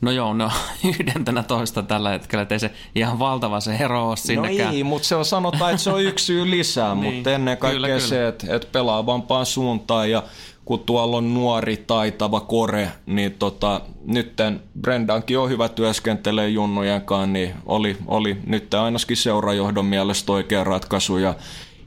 No 0.00 0.10
joo, 0.10 0.34
no 0.34 0.50
yhdentenä 0.88 1.42
toista 1.42 1.82
tällä 1.82 2.10
hetkellä, 2.10 2.42
ettei 2.42 2.58
se 2.58 2.70
ihan 2.94 3.18
valtava 3.18 3.60
se 3.60 3.76
ero 3.76 4.08
ole 4.08 4.16
sinnekään. 4.16 4.68
No 4.68 4.74
ei, 4.74 4.84
mutta 4.84 5.08
se 5.08 5.14
on 5.14 5.24
sanotaan, 5.24 5.70
että 5.70 5.82
se 5.82 5.90
on 5.90 6.02
yksi 6.02 6.24
syy 6.24 6.50
lisää, 6.50 6.94
niin, 6.94 7.14
mutta 7.14 7.30
ennen 7.30 7.58
kaikkea 7.58 7.76
kyllä, 7.76 7.86
kyllä. 7.86 8.00
se, 8.00 8.28
että, 8.28 8.56
että 8.56 8.68
pelaavampaan 8.72 9.46
suuntaan 9.46 10.10
ja 10.10 10.22
kun 10.70 10.80
tuolla 10.80 11.16
on 11.16 11.34
nuori, 11.34 11.76
taitava 11.76 12.40
kore, 12.40 12.92
niin 13.06 13.32
tota, 13.32 13.80
nytten 14.06 14.62
Brendankin 14.80 15.38
on 15.38 15.48
hyvä 15.48 15.68
työskentelee 15.68 16.48
junnujen 16.48 17.02
kanssa, 17.02 17.26
niin 17.26 17.54
oli, 17.66 17.96
oli 18.06 18.36
nyt 18.46 18.74
ainakin 18.74 19.16
seurajohdon 19.16 19.84
mielestä 19.84 20.32
oikea 20.32 20.64
ratkaisu 20.64 21.18
ja 21.18 21.34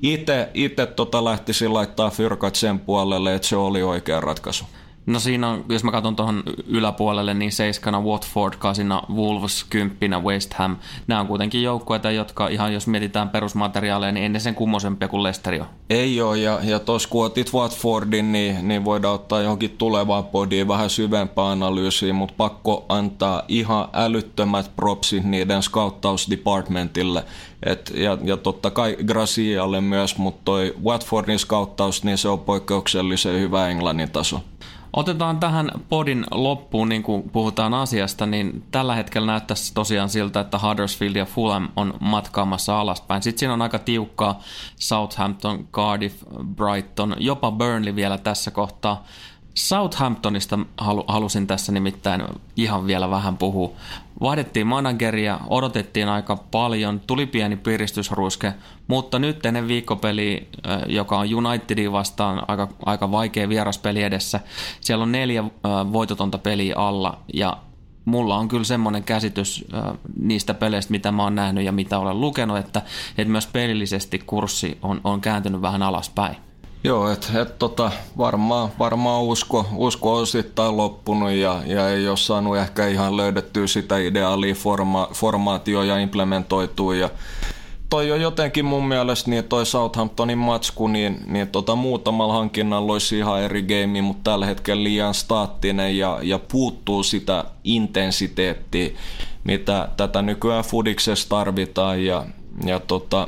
itse, 0.02 0.50
tota 0.96 1.24
lähtisin 1.24 1.74
laittaa 1.74 2.10
fyrkat 2.10 2.56
sen 2.56 2.80
puolelle, 2.80 3.36
että 3.36 3.48
se 3.48 3.56
oli 3.56 3.84
oikea 3.84 4.22
ratkaisu. 4.22 4.66
No 5.06 5.20
siinä 5.20 5.50
on, 5.50 5.66
jos 5.70 5.84
mä 5.84 5.92
katson 5.92 6.16
tuohon 6.16 6.44
yläpuolelle, 6.68 7.34
niin 7.34 7.52
seiskana 7.52 8.02
Watford, 8.02 8.54
kasina 8.60 9.02
Wolves, 9.14 9.64
kymppinä 9.64 10.20
West 10.20 10.54
Ham. 10.54 10.78
Nämä 11.08 11.22
on 11.22 11.28
kuitenkin 11.28 11.64
joukkueita, 11.64 12.12
jotka 12.12 12.48
ihan 12.48 12.74
jos 12.74 12.88
mietitään 12.88 13.30
perusmateriaaleja, 13.30 14.12
niin 14.12 14.26
ennen 14.26 14.42
sen 14.42 14.56
kummosempia 14.56 15.08
kuin 15.08 15.24
Leicester 15.24 15.54
jo. 15.54 15.66
Ei 15.90 16.22
ole, 16.22 16.38
ja, 16.38 16.60
ja 16.64 16.80
tuossa 16.80 17.10
kun 17.10 17.26
otit 17.26 17.54
Watfordin, 17.54 18.32
niin, 18.32 18.68
niin 18.68 18.86
voidaan 18.86 19.16
ottaa 19.16 19.42
johonkin 19.42 19.78
tulevaan 19.78 20.26
podiin 20.26 20.68
vähän 20.68 20.90
syvempää 20.90 21.50
analyysiä, 21.52 22.14
mutta 22.14 22.36
pakko 22.38 22.86
antaa 22.90 23.44
ihan 23.48 23.88
älyttömät 23.94 24.72
propsit 24.76 25.24
niiden 25.24 25.64
scouttausdepartmentille. 25.64 27.24
Et, 27.66 27.92
ja, 27.96 28.18
ja 28.24 28.38
totta 28.38 28.72
kai 28.72 28.98
Gracialle 29.06 29.82
myös, 29.82 30.18
mutta 30.18 30.42
toi 30.46 30.76
Watfordin 30.84 31.40
scouttaus, 31.40 32.04
niin 32.04 32.18
se 32.18 32.30
on 32.30 32.40
poikkeuksellisen 32.40 33.40
hyvä 33.40 33.68
englannin 33.68 34.12
taso. 34.12 34.42
Otetaan 34.94 35.40
tähän 35.40 35.72
podin 35.90 36.26
loppuun, 36.32 36.90
niin 36.90 37.04
kuin 37.04 37.30
puhutaan 37.30 37.74
asiasta, 37.74 38.26
niin 38.26 38.64
tällä 38.72 38.96
hetkellä 38.96 39.28
näyttäisi 39.28 39.74
tosiaan 39.74 40.10
siltä, 40.10 40.40
että 40.40 40.60
Huddersfield 40.60 41.16
ja 41.16 41.26
Fulham 41.26 41.70
on 41.76 41.94
matkaamassa 42.00 42.80
alaspäin. 42.80 43.24
Sitten 43.24 43.40
siinä 43.40 43.54
on 43.54 43.62
aika 43.62 43.80
tiukkaa 43.80 44.40
Southampton, 44.76 45.68
Cardiff, 45.68 46.24
Brighton, 46.56 47.16
jopa 47.20 47.52
Burnley 47.52 47.96
vielä 47.96 48.18
tässä 48.18 48.52
kohtaa. 48.52 49.04
Southamptonista 49.56 50.60
halu, 50.78 51.04
halusin 51.08 51.48
tässä 51.48 51.72
nimittäin 51.72 52.24
ihan 52.56 52.88
vielä 52.88 53.10
vähän 53.10 53.38
puhua. 53.38 53.72
Vaihdettiin 54.22 54.68
manageria, 54.68 55.40
odotettiin 55.48 56.10
aika 56.10 56.36
paljon, 56.36 57.00
tuli 57.00 57.26
pieni 57.26 57.56
piristysruiske, 57.56 58.54
mutta 58.88 59.20
nyt 59.20 59.46
ennen 59.46 59.68
viikkopeli, 59.68 60.50
joka 60.88 61.20
on 61.20 61.36
Unitedin 61.36 61.92
vastaan 61.92 62.44
aika, 62.48 62.68
aika 62.86 63.12
vaikea 63.12 63.50
vieraspeli 63.50 64.04
edessä, 64.04 64.40
siellä 64.82 65.04
on 65.04 65.12
neljä 65.12 65.44
voitotonta 65.94 66.38
peliä 66.38 66.76
alla 66.78 67.20
ja 67.34 67.58
mulla 68.06 68.36
on 68.36 68.48
kyllä 68.48 68.64
semmoinen 68.64 69.04
käsitys 69.04 69.66
niistä 70.20 70.54
peleistä, 70.54 70.92
mitä 70.92 71.12
mä 71.12 71.24
oon 71.24 71.36
nähnyt 71.36 71.66
ja 71.66 71.72
mitä 71.72 72.00
olen 72.00 72.22
lukenut, 72.22 72.58
että, 72.58 72.82
että 73.18 73.32
myös 73.32 73.48
pelillisesti 73.48 74.20
kurssi 74.20 74.78
on, 74.82 75.02
on 75.04 75.22
kääntynyt 75.22 75.62
vähän 75.62 75.84
alaspäin. 75.84 76.36
Joo, 76.86 77.12
että 77.12 77.42
et, 77.42 77.60
tota, 77.60 77.92
varmaan, 78.18 78.70
varmaan 78.80 79.24
usko, 79.24 79.66
usko 79.76 80.16
on 80.16 80.22
osittain 80.22 80.78
loppunut 80.78 81.32
ja, 81.32 81.62
ja 81.66 81.90
ei 81.90 82.08
ole 82.08 82.18
saanut 82.18 82.58
ehkä 82.58 82.88
ihan 82.88 83.18
löydettyä 83.18 83.68
sitä 83.68 83.98
ideaalia 83.98 84.56
forma, 84.56 85.08
formaatio 85.14 85.84
ja 85.84 85.98
implementoitua. 85.98 86.96
Ja 86.96 87.10
toi 87.90 88.12
on 88.12 88.22
jotenkin 88.22 88.66
mun 88.66 88.88
mielestä 88.88 89.30
niin 89.30 89.44
toi 89.44 89.66
Southamptonin 89.66 90.38
matsku, 90.38 90.88
niin, 90.88 91.20
niin 91.26 91.48
tota, 91.48 91.76
muutamalla 91.76 92.34
hankinnalla 92.34 92.94
olisi 92.94 93.18
ihan 93.18 93.42
eri 93.42 93.62
game, 93.62 94.02
mutta 94.02 94.32
tällä 94.32 94.46
hetkellä 94.46 94.84
liian 94.84 95.14
staattinen 95.14 95.98
ja, 95.98 96.20
ja 96.22 96.40
puuttuu 96.40 97.04
sitä 97.04 97.44
intensiteettiä, 97.64 98.90
mitä 99.44 99.90
tätä 99.98 100.22
nykyään 100.22 100.64
fudiksessa 100.64 101.30
tarvitaan 101.30 102.06
ja, 102.06 102.26
ja 102.66 102.80
tota, 102.80 103.28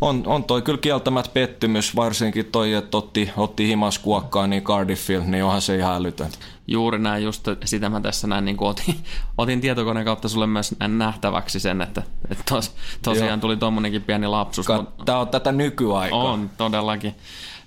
on, 0.00 0.22
on 0.26 0.44
toi 0.44 0.62
kyllä 0.62 0.78
kieltämät 0.78 1.30
pettymys, 1.34 1.96
varsinkin 1.96 2.44
toi, 2.44 2.72
että 2.72 2.96
otti, 2.96 3.30
otti 3.36 3.68
himas 3.68 3.98
kuokkaa 3.98 4.46
niin 4.46 4.62
Cardiffil, 4.62 5.22
niin 5.26 5.44
onhan 5.44 5.62
se 5.62 5.76
ihan 5.76 5.96
älytön. 5.96 6.30
Juuri 6.66 6.98
näin, 6.98 7.24
just 7.24 7.48
sitä 7.64 7.88
mä 7.88 8.00
tässä 8.00 8.26
näin, 8.26 8.44
niin 8.44 8.56
otin, 8.60 8.96
otin 9.38 9.60
tietokoneen 9.60 10.06
kautta 10.06 10.28
sulle 10.28 10.46
myös 10.46 10.74
nähtäväksi 10.88 11.60
sen, 11.60 11.80
että, 11.80 12.02
että 12.30 12.44
tos, 12.50 12.74
tosiaan 13.02 13.28
Joo. 13.28 13.36
tuli 13.36 13.56
tuommoinenkin 13.56 14.02
pieni 14.02 14.26
lapsus. 14.26 14.66
Ka- 14.66 14.92
Tämä 15.04 15.18
on 15.18 15.28
tätä 15.28 15.52
nykyaikaa. 15.52 16.18
On, 16.18 16.50
todellakin. 16.56 17.14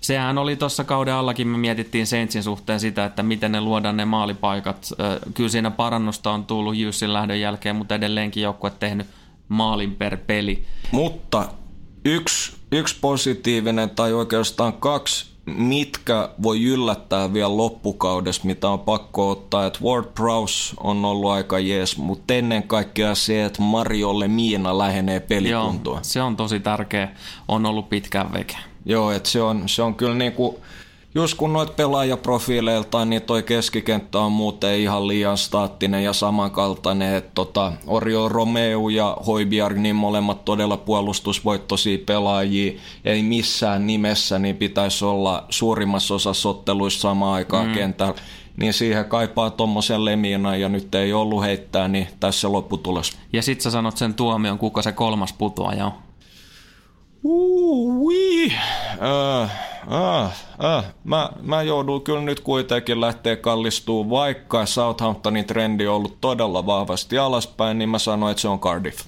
Sehän 0.02 0.38
oli 0.38 0.56
tuossa 0.56 0.84
kauden 0.84 1.14
allakin, 1.14 1.48
me 1.48 1.58
mietittiin 1.58 2.08
Saintsin 2.08 2.44
suhteen 2.44 2.80
sitä, 2.80 3.06
että 3.06 3.24
miten 3.24 3.52
ne 3.52 3.62
luodaan 3.62 3.98
ne 3.98 4.06
maalipaikat. 4.06 4.94
Kyllä 5.34 5.50
siinä 5.50 5.72
parannusta 5.72 6.32
on 6.32 6.46
tullut 6.46 6.76
Jussin 6.76 7.14
lähdön 7.14 7.40
jälkeen, 7.40 7.76
mutta 7.76 7.96
edelleenkin 7.96 8.44
joukkue 8.44 8.72
tehnyt 8.80 9.08
maalin 9.48 9.96
per 9.96 10.18
peli. 10.18 10.66
Mutta 10.92 11.48
yksi, 12.06 12.52
yksi 12.72 12.96
positiivinen 13.02 13.90
tai 13.90 14.14
oikeastaan 14.14 14.74
kaksi, 14.74 15.26
mitkä 15.46 16.30
voi 16.44 16.64
yllättää 16.64 17.34
vielä 17.34 17.58
loppukaudessa, 17.58 18.42
mitä 18.46 18.70
on 18.70 18.80
pakko 18.80 19.30
ottaa, 19.30 19.66
että 19.66 19.80
Ward 19.84 20.06
Prowse 20.16 20.74
on 20.80 21.06
ollut 21.06 21.32
aika 21.32 21.60
jees, 21.60 21.98
mutta 21.98 22.34
ennen 22.34 22.64
kaikkea 22.64 23.16
se, 23.16 23.46
että 23.46 23.62
Mariolle 23.62 24.28
Miina 24.28 24.78
lähenee 24.78 25.20
pelikuntoa. 25.20 25.94
Joo, 25.94 26.04
se 26.04 26.22
on 26.22 26.36
tosi 26.36 26.60
tärkeä, 26.60 27.10
on 27.48 27.66
ollut 27.66 27.90
pitkään 27.90 28.34
veke. 28.34 28.58
Joo, 28.86 29.12
että 29.12 29.30
se 29.30 29.42
on, 29.42 29.70
se 29.70 29.82
on 29.82 29.96
kyllä 29.96 30.16
niinku, 30.16 30.60
just 31.16 31.38
kun 31.38 31.54
noit 31.54 31.76
pelaajaprofiileiltaan, 31.76 33.10
niin 33.10 33.22
toi 33.22 33.44
keskikenttä 33.44 34.20
on 34.20 34.32
muuten 34.32 34.80
ihan 34.80 35.08
liian 35.08 35.38
staattinen 35.38 36.04
ja 36.04 36.14
samankaltainen. 36.14 37.16
Että 37.16 37.32
tota, 37.36 37.74
Orio 37.88 38.30
Romeo 38.30 38.90
ja 38.90 39.18
Hoibiar, 39.28 39.74
niin 39.74 39.96
molemmat 39.96 40.46
todella 40.46 40.78
puolustusvoittoisia 40.78 41.98
pelaajia. 42.06 42.80
Ei 43.06 43.24
missään 43.24 43.88
nimessä, 43.88 44.40
niin 44.40 44.56
pitäisi 44.58 45.06
olla 45.06 45.46
suurimmassa 45.50 46.16
osassa 46.16 46.50
otteluissa 46.50 47.02
samaan 47.02 47.34
aikaan 47.34 47.68
mm. 47.68 47.74
kentällä. 47.74 48.14
Niin 48.58 48.74
siihen 48.74 49.06
kaipaa 49.06 49.50
tuommoisen 49.50 50.06
lemina 50.06 50.56
ja 50.56 50.70
nyt 50.70 50.96
ei 50.96 51.14
ollut 51.14 51.44
heittää, 51.44 51.88
niin 51.88 52.08
tässä 52.20 52.52
lopputulos. 52.52 53.18
Ja 53.34 53.42
sit 53.42 53.62
sä 53.62 53.72
sanot 53.72 53.98
sen 53.98 54.14
tuomion, 54.14 54.58
kuka 54.58 54.82
se 54.82 54.92
kolmas 54.92 55.34
putoaja 55.34 55.86
on. 55.86 56.11
Ui, 57.24 58.52
äh, 59.02 59.42
äh, 59.42 60.32
äh. 60.76 60.86
Mä, 61.04 61.30
mä 61.42 61.62
joudun 61.62 62.02
kyllä 62.02 62.22
nyt 62.22 62.40
kuitenkin 62.40 63.02
lähteä 63.02 63.36
kallistumaan, 63.36 64.10
vaikka 64.10 64.66
Southamptonin 64.66 65.46
trendi 65.46 65.88
on 65.88 65.96
ollut 65.96 66.22
todella 66.22 66.66
vahvasti 66.66 67.18
alaspäin, 67.18 67.78
niin 67.78 67.90
mä 67.90 68.00
sanoin, 68.00 68.32
että 68.32 68.42
se 68.42 68.48
on 68.48 68.60
Cardiff. 68.60 69.06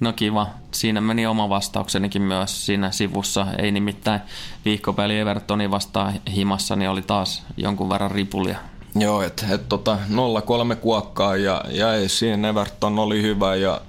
No 0.00 0.12
kiva. 0.12 0.46
Siinä 0.70 1.00
meni 1.00 1.26
oma 1.26 1.48
vastauksenikin 1.48 2.22
myös 2.22 2.66
siinä 2.66 2.90
sivussa. 2.90 3.46
Ei 3.58 3.72
nimittäin 3.72 4.20
viikkopeli 4.64 5.18
Evertoni 5.18 5.70
vastaan 5.70 6.14
himassa, 6.34 6.76
niin 6.76 6.90
oli 6.90 7.02
taas 7.02 7.42
jonkun 7.56 7.88
verran 7.88 8.10
ripulia. 8.10 8.58
Joo, 8.94 9.22
että 9.22 9.46
et, 9.50 9.68
tota, 9.68 9.98
0-3 10.72 10.76
kuokkaa 10.76 11.36
ja, 11.36 11.64
ja 11.68 11.94
ei 11.94 12.08
siinä 12.08 12.48
Everton 12.48 12.98
oli 12.98 13.22
hyvä 13.22 13.54
ja 13.54 13.80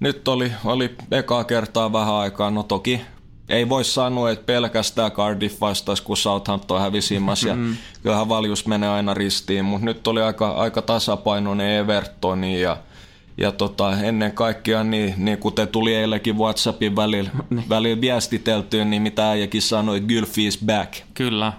nyt 0.00 0.28
oli, 0.28 0.52
oli 0.64 0.94
ekaa 1.10 1.44
kertaa 1.44 1.92
vähän 1.92 2.14
aikaa, 2.14 2.50
no 2.50 2.62
toki 2.62 3.00
ei 3.48 3.68
voi 3.68 3.84
sanoa, 3.84 4.30
että 4.30 4.46
pelkästään 4.46 5.12
Cardiff 5.12 5.60
vastaisi, 5.60 6.02
kun 6.02 6.16
Southampton 6.16 6.80
hävisi 6.80 7.14
ja 7.46 7.54
mm. 7.54 7.76
kyllähän 8.02 8.28
valjus 8.28 8.66
menee 8.66 8.88
aina 8.88 9.14
ristiin, 9.14 9.64
mutta 9.64 9.84
nyt 9.84 10.06
oli 10.06 10.22
aika, 10.22 10.50
aika 10.50 10.82
tasapainoinen 10.82 11.70
Evertoni 11.70 12.60
ja, 12.60 12.76
ja 13.38 13.52
tota, 13.52 14.00
ennen 14.00 14.32
kaikkea, 14.32 14.84
niin, 14.84 15.14
niin 15.16 15.38
kuten 15.38 15.68
tuli 15.68 15.94
eilenkin 15.94 16.38
WhatsAppin 16.38 16.96
välillä, 16.96 17.30
niin. 17.50 17.68
välillä 17.68 18.00
viestiteltyä, 18.00 18.84
niin 18.84 19.02
mitä 19.02 19.30
äijäkin 19.30 19.62
sanoi, 19.62 20.00
Gylfi 20.00 20.46
is 20.46 20.58
back. 20.66 20.94
Kyllä, 21.14 21.52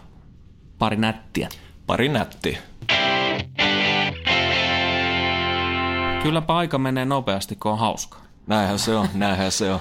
pari 0.79 0.97
nättiä. 0.97 1.49
Pari 1.87 2.09
nättiä. 2.09 2.57
Kylläpä 6.23 6.55
aika 6.55 6.77
menee 6.77 7.05
nopeasti, 7.05 7.55
kun 7.55 7.71
on 7.71 7.79
hauskaa. 7.79 8.26
Näinhän 8.47 8.79
se 8.79 8.95
on, 8.95 9.07
näinhän 9.13 9.51
se 9.51 9.73
on. 9.73 9.79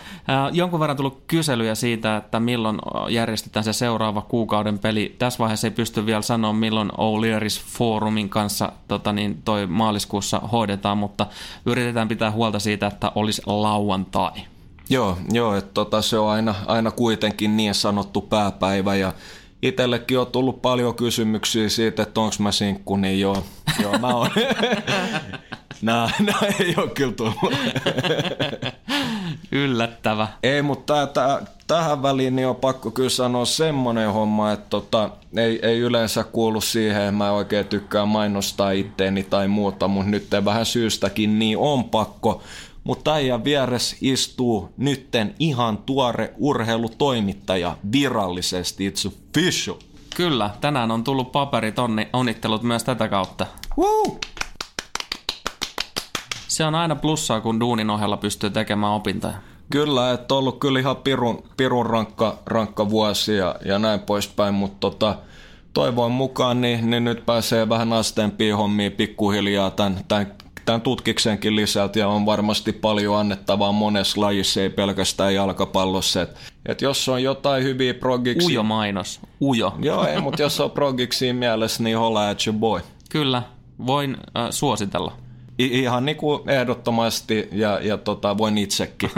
Jonkun 0.52 0.80
verran 0.80 0.96
tullut 0.96 1.22
kyselyjä 1.26 1.74
siitä, 1.74 2.16
että 2.16 2.40
milloin 2.40 2.78
järjestetään 3.08 3.64
se 3.64 3.72
seuraava 3.72 4.22
kuukauden 4.22 4.78
peli. 4.78 5.16
Tässä 5.18 5.38
vaiheessa 5.38 5.66
ei 5.66 5.70
pysty 5.70 6.06
vielä 6.06 6.22
sanoa, 6.22 6.52
milloin 6.52 6.90
O'Learys 6.90 7.62
Forumin 7.66 8.28
kanssa 8.28 8.72
tota 8.88 9.12
niin, 9.12 9.42
toi 9.44 9.66
maaliskuussa 9.66 10.38
hoidetaan, 10.38 10.98
mutta 10.98 11.26
yritetään 11.66 12.08
pitää 12.08 12.30
huolta 12.30 12.58
siitä, 12.58 12.86
että 12.86 13.12
olisi 13.14 13.42
lauantai. 13.46 14.32
Joo, 14.90 15.18
joo 15.32 15.54
että 15.54 15.70
tota, 15.74 16.02
se 16.02 16.18
on 16.18 16.30
aina, 16.30 16.54
aina 16.66 16.90
kuitenkin 16.90 17.56
niin 17.56 17.74
sanottu 17.74 18.20
pääpäivä 18.20 18.94
ja 18.94 19.12
itsellekin 19.62 20.18
on 20.18 20.26
tullut 20.26 20.62
paljon 20.62 20.94
kysymyksiä 20.94 21.68
siitä, 21.68 22.02
että 22.02 22.20
onko 22.20 22.36
mä 22.38 22.52
sinkku, 22.52 22.96
niin 22.96 23.20
joo, 23.20 23.44
joo 23.82 23.98
mä 23.98 24.08
oon. 24.08 24.30
Nää, 25.82 26.10
nää 26.20 26.40
ei 26.60 26.74
ole 26.76 26.90
kyllä 26.90 27.12
tullut. 27.12 27.36
Yllättävä. 29.52 30.28
Ei, 30.42 30.62
mutta 30.62 31.06
tää, 31.06 31.42
tähän 31.66 32.02
väliin 32.02 32.36
niin 32.36 32.48
on 32.48 32.56
pakko 32.56 32.90
kyllä 32.90 33.08
sanoa 33.08 33.44
semmonen 33.44 34.12
homma, 34.12 34.52
että 34.52 34.66
tota, 34.70 35.10
ei, 35.36 35.60
ei 35.62 35.78
yleensä 35.78 36.24
kuulu 36.24 36.60
siihen, 36.60 37.02
että 37.02 37.12
mä 37.12 37.32
oikein 37.32 37.66
tykkään 37.66 38.08
mainostaa 38.08 38.70
itteeni 38.70 39.22
tai 39.22 39.48
muuta, 39.48 39.88
mutta 39.88 40.10
nyt 40.10 40.28
vähän 40.44 40.66
syystäkin 40.66 41.38
niin 41.38 41.58
on 41.58 41.84
pakko. 41.84 42.42
Mutta 42.84 43.14
äijän 43.14 43.44
vieressä 43.44 43.96
istuu 44.00 44.72
nytten 44.76 45.34
ihan 45.38 45.78
tuore 45.78 46.34
urheilutoimittaja 46.36 47.76
virallisesti, 47.92 48.90
it's 48.90 49.08
official. 49.08 49.76
Kyllä, 50.16 50.50
tänään 50.60 50.90
on 50.90 51.04
tullut 51.04 51.32
paperit, 51.32 51.78
onni, 51.78 52.08
onnittelut 52.12 52.62
myös 52.62 52.84
tätä 52.84 53.08
kautta. 53.08 53.46
Woo! 53.78 54.18
Se 56.56 56.64
on 56.64 56.74
aina 56.74 56.96
plussaa, 56.96 57.40
kun 57.40 57.60
duunin 57.60 57.90
ohella 57.90 58.16
pystyy 58.16 58.50
tekemään 58.50 58.92
opintoja. 58.92 59.34
Kyllä, 59.70 60.12
että 60.12 60.34
on 60.34 60.38
ollut 60.38 60.58
kyllä 60.58 60.80
ihan 60.80 60.96
pirun, 60.96 61.42
pirun 61.56 61.86
rankka, 61.86 62.38
rankka 62.46 62.90
vuosi 62.90 63.36
ja, 63.36 63.54
ja 63.64 63.78
näin 63.78 64.00
poispäin, 64.00 64.54
mutta 64.54 64.76
tota, 64.80 65.16
toivon 65.72 66.12
mukaan 66.12 66.60
niin, 66.60 66.90
niin 66.90 67.04
nyt 67.04 67.26
pääsee 67.26 67.68
vähän 67.68 67.92
asteempiin 67.92 68.56
hommiin 68.56 68.92
pikkuhiljaa 68.92 69.70
tämän, 69.70 70.00
tämän, 70.08 70.34
tämän 70.64 70.80
tutkiksenkin 70.80 71.56
lisältä 71.56 71.98
ja 71.98 72.08
on 72.08 72.26
varmasti 72.26 72.72
paljon 72.72 73.16
annettavaa 73.16 73.72
monessa 73.72 74.20
lajissa, 74.20 74.60
ei 74.60 74.70
pelkästään 74.70 75.34
jalkapallossa. 75.34 76.22
Et, 76.22 76.36
et 76.66 76.82
jos 76.82 77.08
on 77.08 77.22
jotain 77.22 77.64
hyviä 77.64 77.94
progiksi... 77.94 78.46
Ujo 78.46 78.62
mainos, 78.62 79.20
ujo. 79.40 79.74
Joo, 79.82 80.06
ei, 80.06 80.20
mutta 80.20 80.42
jos 80.42 80.60
on 80.60 80.70
progiksi 80.70 81.32
mielessä, 81.32 81.82
niin 81.82 81.98
holla 81.98 82.28
at 82.28 82.46
your 82.46 82.58
boy. 82.58 82.80
Kyllä, 83.10 83.42
voin 83.86 84.16
äh, 84.36 84.46
suositella. 84.50 85.25
Ihan 85.58 86.04
niin 86.04 86.16
kuin 86.16 86.48
ehdottomasti 86.48 87.48
ja, 87.52 87.80
ja 87.82 87.98
tota, 87.98 88.38
voin 88.38 88.58
itsekin. 88.58 89.10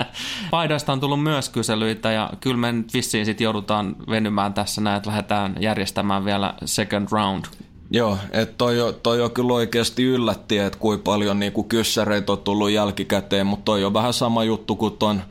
Paidoista 0.50 0.92
on 0.92 1.00
tullut 1.00 1.22
myös 1.22 1.48
kyselyitä 1.48 2.12
ja 2.12 2.30
kyllä 2.40 2.56
me 2.56 2.72
nyt 2.72 2.94
vissiin 2.94 3.26
sit 3.26 3.40
joudutaan 3.40 3.96
venymään 4.10 4.54
tässä 4.54 4.80
näin, 4.80 4.96
että 4.96 5.10
lähdetään 5.10 5.56
järjestämään 5.60 6.24
vielä 6.24 6.54
second 6.64 7.08
round. 7.10 7.44
Joo, 7.90 8.18
että 8.30 8.54
toi, 8.58 8.76
toi 9.02 9.22
on 9.22 9.30
kyllä 9.30 9.54
oikeasti 9.54 10.04
yllätti, 10.04 10.58
että 10.58 10.78
kuinka 10.78 11.02
paljon 11.02 11.38
niinku 11.38 11.62
kyssäreitä 11.62 12.32
on 12.32 12.38
tullut 12.38 12.70
jälkikäteen, 12.70 13.46
mutta 13.46 13.64
toi 13.64 13.84
on 13.84 13.94
vähän 13.94 14.12
sama 14.12 14.44
juttu 14.44 14.76
kuin 14.76 14.96
ton 14.96 15.22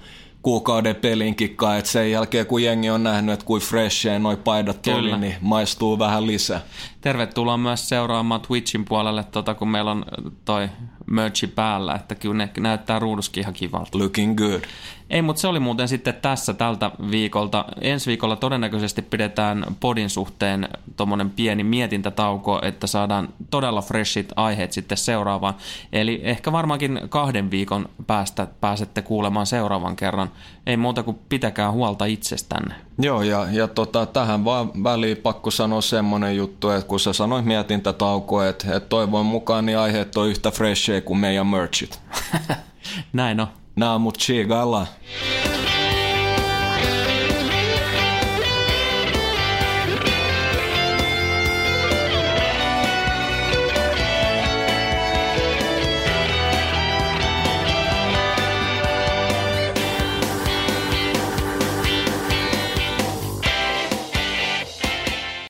kuukauden 0.41 0.95
pelinkikka, 0.95 1.77
että 1.77 1.91
sen 1.91 2.11
jälkeen 2.11 2.45
kun 2.45 2.63
jengi 2.63 2.89
on 2.89 3.03
nähnyt, 3.03 3.33
että 3.33 3.45
kuin 3.45 3.61
freshia 3.61 4.19
noi 4.19 4.37
paidat 4.37 4.79
Kyllä. 4.81 4.97
oli, 4.97 5.17
niin 5.17 5.35
maistuu 5.41 5.99
vähän 5.99 6.27
lisää. 6.27 6.61
Tervetuloa 7.01 7.57
myös 7.57 7.89
seuraamaan 7.89 8.41
Twitchin 8.41 8.85
puolelle, 8.85 9.23
tota, 9.23 9.53
kun 9.53 9.67
meillä 9.67 9.91
on 9.91 10.05
toi 10.45 10.69
merchi 11.11 11.47
päällä, 11.47 11.95
että 11.95 12.15
kyllä 12.15 12.35
ne 12.35 12.49
näyttää 12.59 12.99
ruuduskin 12.99 13.41
ihan 13.41 13.53
kivalta. 13.53 13.97
Looking 13.97 14.37
good. 14.37 14.61
Ei, 15.09 15.21
mutta 15.21 15.39
se 15.39 15.47
oli 15.47 15.59
muuten 15.59 15.87
sitten 15.87 16.13
tässä 16.13 16.53
tältä 16.53 16.91
viikolta. 17.11 17.65
Ensi 17.81 18.07
viikolla 18.07 18.35
todennäköisesti 18.35 19.01
pidetään 19.01 19.65
podin 19.79 20.09
suhteen 20.09 20.69
tuommoinen 20.97 21.29
pieni 21.29 21.63
mietintätauko, 21.63 22.59
että 22.61 22.87
saadaan 22.87 23.29
todella 23.49 23.81
freshit 23.81 24.29
aiheet 24.35 24.71
sitten 24.71 24.97
seuraavaan. 24.97 25.53
Eli 25.93 26.21
ehkä 26.23 26.51
varmaankin 26.51 26.99
kahden 27.09 27.51
viikon 27.51 27.89
päästä 28.07 28.47
pääsette 28.61 29.01
kuulemaan 29.01 29.45
seuraavan 29.45 29.95
kerran. 29.95 30.31
Ei 30.65 30.77
muuta 30.77 31.03
kuin 31.03 31.19
pitäkää 31.29 31.71
huolta 31.71 32.05
itsestänne. 32.05 32.75
Joo, 32.99 33.21
ja, 33.21 33.47
ja 33.51 33.67
tota, 33.67 34.05
tähän 34.05 34.45
vaan 34.45 34.83
väliin 34.83 35.17
pakko 35.17 35.51
sanoa 35.51 35.81
semmoinen 35.81 36.37
juttu, 36.37 36.69
että 36.69 36.88
kun 36.89 36.99
sä 36.99 37.13
sanoit 37.13 37.45
mietintätauko, 37.45 38.43
että, 38.43 38.75
että 38.75 38.89
toivon 38.89 39.25
mukaan 39.25 39.65
niin 39.65 39.77
aiheet 39.77 40.17
on 40.17 40.29
yhtä 40.29 40.51
freshia 40.51 41.01
kuin 41.01 41.19
meidän 41.19 41.47
merchit. 41.47 41.99
Näin 43.13 43.39
on. 43.39 43.47
Nää 43.75 43.97
mut 43.97 44.17
chigalla. 44.17 44.87